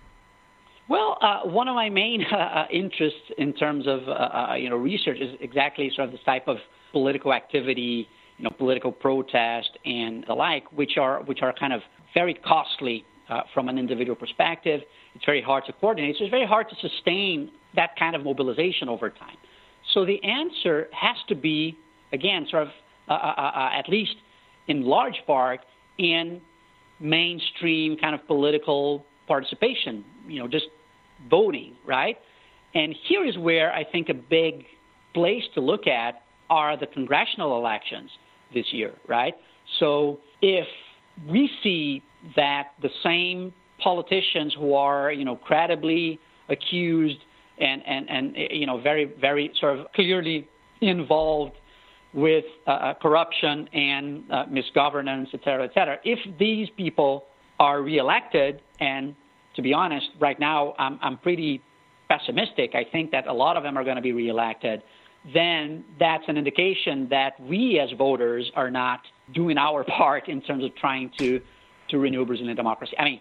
Well, 0.89 1.19
uh, 1.21 1.41
one 1.49 1.67
of 1.67 1.75
my 1.75 1.91
main 1.91 2.25
uh, 2.33 2.37
uh, 2.37 2.67
interests 2.71 3.33
in 3.37 3.55
terms 3.55 3.89
of 3.89 4.09
uh, 4.09 4.13
uh, 4.13 4.55
you 4.55 4.71
know 4.71 4.77
research 4.77 5.19
is 5.19 5.37
exactly 5.41 5.91
sort 5.97 6.07
of 6.07 6.13
this 6.13 6.23
type 6.25 6.47
of 6.47 6.59
political 6.93 7.33
activity, 7.33 8.09
you 8.39 8.45
know, 8.45 8.51
political 8.51 8.93
protest 8.93 9.71
and 9.85 10.25
the 10.29 10.35
like, 10.35 10.71
which 10.73 10.97
are 10.97 11.25
which 11.25 11.43
are 11.43 11.53
kind 11.53 11.73
of 11.73 11.81
very 12.15 12.35
costly 12.35 13.05
uh, 13.29 13.41
from 13.53 13.69
an 13.69 13.79
individual 13.79 14.15
perspective. 14.15 14.81
It's 15.17 15.25
very 15.25 15.43
hard 15.43 15.65
to 15.67 15.73
coordinate. 15.73 16.19
So 16.19 16.25
it's 16.25 16.31
very 16.31 16.47
hard 16.47 16.69
to 16.69 16.77
sustain 16.77 17.51
that 17.75 17.97
kind 17.99 18.15
of 18.15 18.23
mobilization 18.23 18.89
over 18.89 19.11
time. 19.11 19.37
So 19.95 20.05
the 20.05 20.23
answer 20.23 20.89
has 20.93 21.17
to 21.29 21.35
be 21.35 21.79
again, 22.15 22.47
sort 22.51 22.63
of 22.63 22.69
uh, 23.09 23.13
uh, 23.13 23.17
uh, 23.17 23.71
at 23.79 23.89
least 23.89 24.15
in 24.69 24.83
large 24.85 25.21
part 25.27 25.61
in 25.99 26.41
mainstream 27.01 27.97
kind 27.99 28.15
of 28.15 28.27
political 28.27 29.05
participation, 29.27 30.05
you 30.27 30.39
know, 30.39 30.49
just 30.49 30.67
voting, 31.29 31.75
right? 31.87 32.17
And 32.75 32.95
here 33.09 33.25
is 33.27 33.37
where 33.37 33.73
I 33.73 33.85
think 33.85 34.09
a 34.09 34.15
big 34.15 34.65
place 35.13 35.43
to 35.55 35.61
look 35.61 35.87
at 35.87 36.23
are 36.51 36.79
the 36.79 36.87
congressional 36.87 37.57
elections 37.59 38.11
this 38.53 38.67
year, 38.73 38.95
right? 39.09 39.35
So 39.81 40.21
if 40.41 40.67
we 41.29 41.51
see 41.63 42.03
that 42.37 42.69
the 42.83 42.91
same 43.03 43.53
politicians 43.83 44.55
who 44.59 44.75
are, 44.75 45.13
you 45.13 45.25
know, 45.25 45.37
credibly 45.37 46.19
accused 46.49 47.19
and, 47.59 47.83
and, 47.87 48.11
and 48.11 48.37
you 48.51 48.67
know, 48.67 48.81
very, 48.81 49.05
very 49.05 49.53
sort 49.61 49.79
of 49.79 49.93
clearly 49.93 50.49
involved 50.81 51.55
with 52.13 52.45
uh, 52.67 52.71
uh, 52.71 52.95
corruption 52.95 53.69
and 53.73 54.25
uh, 54.31 54.45
misgovernance, 54.47 55.29
et 55.35 55.41
cetera, 55.45 55.65
et 55.65 55.73
cetera. 55.75 55.99
If 56.05 56.19
these 56.39 56.69
people 56.77 57.25
are 57.59 57.83
reelected, 57.83 58.61
and 58.81 59.15
to 59.57 59.63
be 59.63 59.73
honest, 59.73 60.07
right 60.21 60.39
now 60.39 60.75
I'm, 60.79 60.99
I'm 61.03 61.19
pretty 61.19 61.61
pessimistic. 62.09 62.75
I 62.75 62.85
think 62.85 63.11
that 63.11 63.27
a 63.27 63.33
lot 63.33 63.57
of 63.57 63.63
them 63.63 63.77
are 63.77 63.85
going 63.85 63.97
to 63.97 64.03
be 64.03 64.13
reelected. 64.13 64.83
Then 65.33 65.85
that's 65.99 66.25
an 66.29 66.37
indication 66.37 67.09
that 67.09 67.41
we 67.41 67.81
as 67.81 67.91
voters 67.97 68.51
are 68.55 68.71
not 68.71 69.01
doing 69.33 69.59
our 69.59 69.85
part 69.99 70.29
in 70.29 70.41
terms 70.41 70.65
of 70.65 70.75
trying 70.77 71.11
to 71.19 71.41
to 71.91 71.99
renew 71.99 72.25
Brazilian 72.25 72.57
democracy. 72.57 72.95
I 72.99 73.05
mean, 73.05 73.21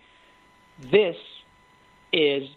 this 0.89 1.17
is 2.13 2.48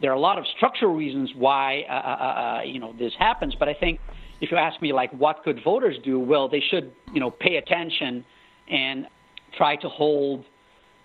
there 0.00 0.10
are 0.10 0.16
a 0.16 0.20
lot 0.20 0.38
of 0.38 0.44
structural 0.56 0.94
reasons 0.94 1.30
why 1.36 1.82
uh, 1.88 1.92
uh, 1.92 1.96
uh, 1.98 2.62
you 2.62 2.78
know 2.78 2.94
this 2.98 3.12
happens, 3.18 3.54
but 3.58 3.68
I 3.68 3.74
think 3.74 4.00
if 4.40 4.50
you 4.50 4.56
ask 4.56 4.80
me 4.80 4.92
like 4.92 5.12
what 5.12 5.42
could 5.44 5.60
voters 5.62 5.96
do, 6.04 6.18
well, 6.18 6.48
they 6.48 6.62
should 6.70 6.92
you 7.12 7.20
know 7.20 7.30
pay 7.30 7.56
attention 7.56 8.24
and 8.70 9.06
try 9.56 9.76
to 9.76 9.88
hold 9.88 10.44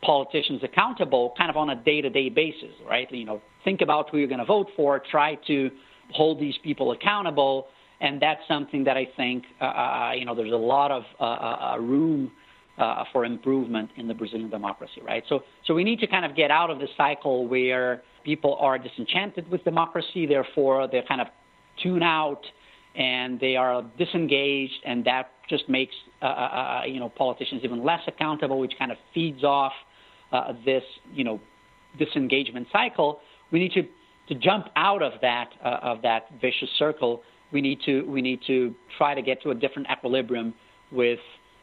politicians 0.02 0.62
accountable 0.64 1.34
kind 1.38 1.50
of 1.50 1.58
on 1.58 1.72
a 1.72 1.76
day-to-day 1.76 2.30
basis, 2.30 2.72
right? 2.88 3.12
You 3.12 3.26
know, 3.26 3.42
think 3.64 3.82
about 3.82 4.10
who 4.12 4.20
you're 4.20 4.28
going 4.28 4.40
to 4.40 4.46
vote 4.46 4.68
for, 4.76 5.02
try 5.10 5.36
to 5.48 5.72
hold 6.12 6.40
these 6.40 6.56
people 6.64 6.92
accountable, 6.92 7.68
and 8.02 8.22
that's 8.22 8.42
something 8.48 8.84
that 8.84 8.98
I 8.98 9.08
think 9.18 9.44
uh, 9.60 9.66
uh 9.66 10.12
you 10.18 10.26
know 10.26 10.36
there's 10.36 10.54
a 10.54 10.56
lot 10.56 10.92
of 10.92 11.04
uh, 11.20 11.24
uh, 11.24 11.78
room 11.80 12.32
uh, 12.78 13.04
for 13.12 13.26
improvement 13.26 13.90
in 13.98 14.08
the 14.08 14.14
Brazilian 14.14 14.50
democracy, 14.50 15.02
right? 15.06 15.24
So, 15.30 15.44
so 15.66 15.74
we 15.74 15.84
need 15.84 16.00
to 16.00 16.08
kind 16.08 16.26
of 16.26 16.36
get 16.36 16.52
out 16.52 16.70
of 16.70 16.80
the 16.80 16.88
cycle 16.98 17.48
where 17.48 18.04
people 18.24 18.58
are 18.60 18.78
disenchanted 18.78 19.50
with 19.50 19.64
democracy, 19.64 20.26
therefore 20.26 20.88
they 20.88 21.02
kind 21.08 21.22
of 21.22 21.28
tune 21.82 22.04
out 22.04 22.42
and 22.96 23.40
they 23.40 23.56
are 23.56 23.84
disengaged, 23.98 24.74
and 24.86 25.04
that 25.06 25.30
just 25.50 25.68
makes 25.68 25.94
uh, 26.22 26.26
uh, 26.26 26.30
uh 26.30 26.86
you 26.86 27.00
know 27.00 27.10
politicians 27.10 27.62
even 27.64 27.84
less 27.84 28.00
accountable, 28.08 28.58
which 28.58 28.74
kind 28.80 28.92
of 28.92 28.98
feeds 29.14 29.44
off 29.44 29.74
uh, 30.32 30.54
this 30.66 30.84
you 31.14 31.24
know 31.24 31.40
disengagement 32.00 32.68
cycle. 32.72 33.20
We 33.52 33.60
need 33.60 33.74
to 33.74 33.84
to 34.30 34.36
jump 34.36 34.68
out 34.76 35.02
of 35.02 35.14
that 35.22 35.50
uh, 35.64 35.80
of 35.82 36.02
that 36.04 36.28
vicious 36.42 36.70
circle. 36.80 37.22
We 37.52 37.62
need 37.62 37.80
to 37.86 38.04
we 38.04 38.22
need 38.22 38.40
to 38.48 38.74
try 38.98 39.14
to 39.14 39.22
get 39.22 39.42
to 39.44 39.52
a 39.52 39.56
different 39.56 39.88
equilibrium 39.92 40.54
with 40.92 41.20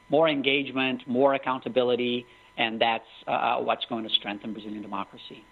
more 0.09 0.29
engagement, 0.29 1.07
more 1.07 1.35
accountability, 1.35 2.27
and 2.57 2.81
that's 2.81 3.07
uh, 3.27 3.59
what's 3.59 3.85
going 3.87 4.05
to 4.05 4.11
strengthen 4.11 4.53
Brazilian 4.53 4.83
democracy. 4.83 5.45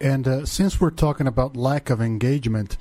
And 0.00 0.26
uh, 0.26 0.44
since 0.44 0.80
we're 0.80 0.90
talking 0.90 1.26
about 1.26 1.56
lack 1.56 1.88
of 1.88 2.00
engagement, 2.00 2.76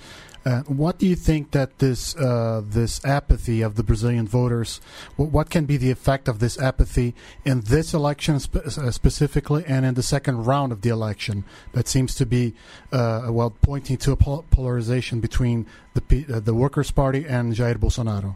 uh, 0.45 0.61
what 0.63 0.99
do 0.99 1.07
you 1.07 1.15
think 1.15 1.51
that 1.51 1.79
this 1.79 2.15
uh, 2.17 2.61
this 2.65 3.03
apathy 3.05 3.61
of 3.61 3.75
the 3.75 3.83
Brazilian 3.83 4.27
voters? 4.27 4.81
What 5.15 5.49
can 5.49 5.65
be 5.65 5.77
the 5.77 5.89
effect 5.89 6.27
of 6.27 6.39
this 6.39 6.59
apathy 6.59 7.15
in 7.45 7.61
this 7.61 7.93
election 7.93 8.39
spe- 8.41 8.57
uh, 8.57 8.91
specifically, 8.91 9.63
and 9.65 9.85
in 9.85 9.93
the 9.93 10.03
second 10.03 10.45
round 10.45 10.73
of 10.73 10.81
the 10.81 10.89
election? 10.89 11.45
That 11.71 11.87
seems 11.87 12.13
to 12.15 12.25
be 12.25 12.55
uh, 12.91 13.27
well 13.29 13.51
pointing 13.51 13.97
to 13.97 14.11
a 14.11 14.17
polarization 14.17 15.21
between 15.21 15.65
the 15.93 16.25
uh, 16.33 16.39
the 16.41 16.53
Workers' 16.53 16.91
Party 16.91 17.25
and 17.25 17.53
Jair 17.53 17.77
Bolsonaro. 17.77 18.35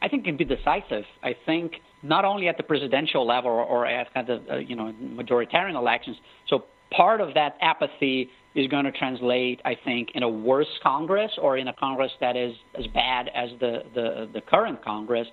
I 0.00 0.08
think 0.08 0.22
it 0.22 0.26
can 0.26 0.36
be 0.36 0.44
decisive. 0.44 1.04
I 1.22 1.34
think 1.46 1.72
not 2.02 2.24
only 2.24 2.48
at 2.48 2.56
the 2.56 2.62
presidential 2.62 3.26
level 3.26 3.50
or 3.50 3.86
at 3.86 4.08
the 4.26 4.42
uh, 4.50 4.56
you 4.58 4.76
know 4.76 4.94
majoritarian 5.02 5.74
elections. 5.74 6.16
So 6.48 6.64
part 6.90 7.20
of 7.20 7.34
that 7.34 7.56
apathy 7.60 8.30
is 8.54 8.66
going 8.68 8.84
to 8.84 8.92
translate, 8.92 9.60
I 9.64 9.76
think, 9.84 10.10
in 10.14 10.22
a 10.22 10.28
worse 10.28 10.68
Congress 10.82 11.30
or 11.40 11.58
in 11.58 11.68
a 11.68 11.72
Congress 11.72 12.10
that 12.20 12.36
is 12.36 12.54
as 12.78 12.86
bad 12.88 13.30
as 13.34 13.50
the, 13.60 13.82
the, 13.94 14.28
the 14.32 14.40
current 14.40 14.82
Congress. 14.82 15.28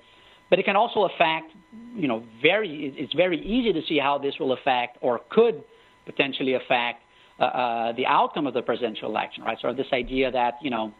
But 0.50 0.60
it 0.60 0.66
can 0.66 0.76
also 0.76 1.06
affect, 1.06 1.52
you 1.96 2.08
know, 2.08 2.24
very, 2.42 2.94
it's 2.96 3.14
very 3.14 3.42
easy 3.44 3.74
to 3.74 3.82
see 3.88 3.98
how 3.98 4.18
this 4.20 4.36
will 4.40 4.52
affect 4.54 4.98
or 5.02 5.22
could 5.32 5.64
potentially 6.06 6.54
affect 6.54 7.02
uh, 7.40 7.44
uh, 7.44 7.94
the 7.94 8.06
outcome 8.06 8.46
of 8.46 8.54
the 8.54 8.62
presidential 8.62 9.10
election, 9.10 9.44
right? 9.44 9.58
So 9.62 9.74
this 9.74 9.88
idea 9.92 10.32
that, 10.32 10.56
you 10.62 10.70
know, 10.70 10.94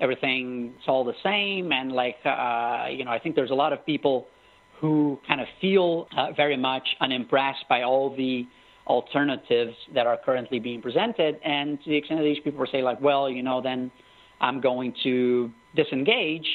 everything's 0.00 0.74
all 0.86 1.04
the 1.04 1.14
same 1.22 1.72
and 1.72 1.92
like, 1.92 2.16
uh, 2.24 2.86
you 2.90 3.04
know, 3.04 3.10
I 3.10 3.18
think 3.18 3.34
there's 3.34 3.50
a 3.50 3.54
lot 3.54 3.72
of 3.72 3.84
people 3.84 4.26
who 4.80 5.18
kind 5.26 5.40
of 5.40 5.46
feel 5.60 6.06
uh, 6.16 6.32
very 6.36 6.56
much 6.56 6.86
unimpressed 7.00 7.64
by 7.68 7.82
all 7.82 8.14
the 8.16 8.46
alternatives 8.86 9.74
that 9.94 10.06
are 10.06 10.16
currently 10.24 10.58
being 10.58 10.80
presented. 10.80 11.38
And 11.44 11.82
to 11.82 11.90
the 11.90 11.96
extent 11.96 12.20
that 12.20 12.24
these 12.24 12.38
people 12.42 12.64
saying, 12.70 12.84
like, 12.84 13.00
well, 13.00 13.28
you 13.28 13.42
know, 13.42 13.60
then 13.60 13.90
I'm 14.40 14.60
going 14.60 14.94
to 15.02 15.50
disengage, 15.74 16.46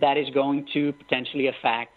that 0.00 0.16
is 0.16 0.28
going 0.34 0.66
to 0.74 0.92
potentially 0.94 1.46
affect 1.46 1.96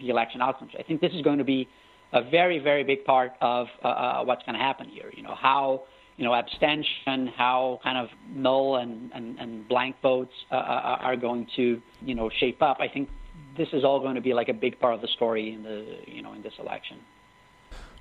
the 0.00 0.08
election 0.08 0.40
outcomes. 0.42 0.72
I 0.78 0.82
think 0.82 1.00
this 1.00 1.12
is 1.12 1.22
going 1.22 1.38
to 1.38 1.44
be 1.44 1.68
a 2.12 2.28
very, 2.28 2.58
very 2.58 2.82
big 2.82 3.04
part 3.04 3.32
of 3.40 3.68
uh, 3.84 3.88
uh, 3.88 4.24
what's 4.24 4.42
going 4.44 4.54
to 4.54 4.62
happen 4.62 4.88
here. 4.88 5.10
You 5.16 5.22
know, 5.22 5.34
how 5.40 5.84
you 6.16 6.24
know 6.24 6.34
abstention, 6.34 7.28
how 7.36 7.80
kind 7.82 7.98
of 7.98 8.08
null 8.34 8.76
and, 8.76 9.10
and, 9.14 9.38
and 9.38 9.68
blank 9.68 9.96
votes 10.02 10.32
uh, 10.50 10.54
uh 10.54 10.98
are 11.00 11.16
going 11.16 11.46
to 11.56 11.80
you 12.02 12.14
know 12.14 12.30
shape 12.40 12.62
up. 12.62 12.78
I 12.80 12.88
think 12.88 13.08
this 13.56 13.68
is 13.72 13.84
all 13.84 14.00
going 14.00 14.14
to 14.14 14.20
be 14.20 14.34
like 14.34 14.48
a 14.48 14.54
big 14.54 14.78
part 14.78 14.94
of 14.94 15.00
the 15.00 15.08
story 15.08 15.52
in 15.52 15.62
the 15.62 15.98
you 16.06 16.22
know 16.22 16.32
in 16.32 16.42
this 16.42 16.54
election. 16.58 16.98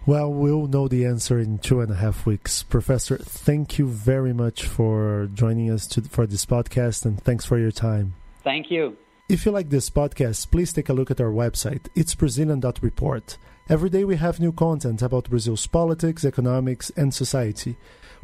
Well, 0.06 0.32
we'll 0.32 0.68
know 0.68 0.88
the 0.88 1.04
answer 1.04 1.40
in 1.40 1.58
two 1.58 1.82
and 1.82 1.90
a 1.90 1.96
half 1.96 2.28
weeks. 2.28 2.62
Professor, 2.62 3.18
thank 3.18 3.80
you 3.80 3.88
very 3.88 4.34
much 4.34 4.64
for 4.64 5.28
joining 5.34 5.72
us 5.72 5.88
to, 5.88 6.04
for 6.04 6.28
this 6.28 6.46
podcast 6.46 7.06
and 7.06 7.20
thanks 7.20 7.44
for 7.44 7.58
your 7.58 7.72
time. 7.72 8.14
Thank 8.44 8.70
you. 8.70 8.98
If 9.28 9.48
you 9.48 9.52
like 9.52 9.72
this 9.72 9.90
podcast, 9.90 10.52
please 10.52 10.72
take 10.72 10.90
a 10.90 10.94
look 10.94 11.10
at 11.10 11.20
our 11.20 11.32
website. 11.32 11.88
It's 11.96 12.14
Brazilian.report. 12.14 13.38
Every 13.68 13.90
day 13.90 14.04
we 14.04 14.18
have 14.18 14.40
new 14.40 14.52
content 14.52 15.02
about 15.02 15.32
Brazil's 15.32 15.66
politics, 15.66 16.24
economics, 16.24 16.92
and 16.92 17.12
society. 17.12 17.76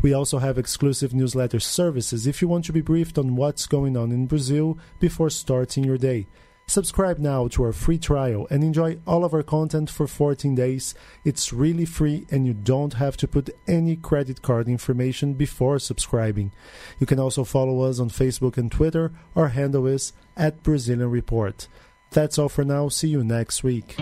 We 0.01 0.13
also 0.13 0.39
have 0.39 0.57
exclusive 0.57 1.13
newsletter 1.13 1.59
services 1.59 2.27
if 2.27 2.41
you 2.41 2.47
want 2.47 2.65
to 2.65 2.73
be 2.73 2.81
briefed 2.81 3.17
on 3.17 3.35
what's 3.35 3.65
going 3.65 3.95
on 3.95 4.11
in 4.11 4.27
Brazil 4.27 4.77
before 4.99 5.29
starting 5.29 5.83
your 5.83 5.97
day. 5.97 6.27
Subscribe 6.71 7.19
now 7.19 7.49
to 7.49 7.63
our 7.63 7.73
free 7.73 7.97
trial 7.97 8.47
and 8.49 8.63
enjoy 8.63 8.97
all 9.05 9.25
of 9.25 9.33
our 9.33 9.43
content 9.43 9.89
for 9.89 10.07
14 10.07 10.55
days. 10.55 10.95
It's 11.25 11.51
really 11.51 11.83
free 11.83 12.25
and 12.31 12.47
you 12.47 12.53
don't 12.53 12.93
have 12.93 13.17
to 13.17 13.27
put 13.27 13.49
any 13.67 13.97
credit 13.97 14.41
card 14.41 14.69
information 14.69 15.33
before 15.33 15.79
subscribing. 15.79 16.53
You 16.97 17.07
can 17.07 17.19
also 17.19 17.43
follow 17.43 17.81
us 17.81 17.99
on 17.99 18.09
Facebook 18.09 18.57
and 18.57 18.71
Twitter. 18.71 19.11
Our 19.35 19.49
handle 19.49 19.85
is 19.85 20.13
at 20.37 20.63
Brazilian 20.63 21.09
Report. 21.09 21.67
That's 22.11 22.39
all 22.39 22.47
for 22.47 22.63
now. 22.63 22.87
See 22.87 23.09
you 23.09 23.23
next 23.23 23.63
week. 23.63 23.97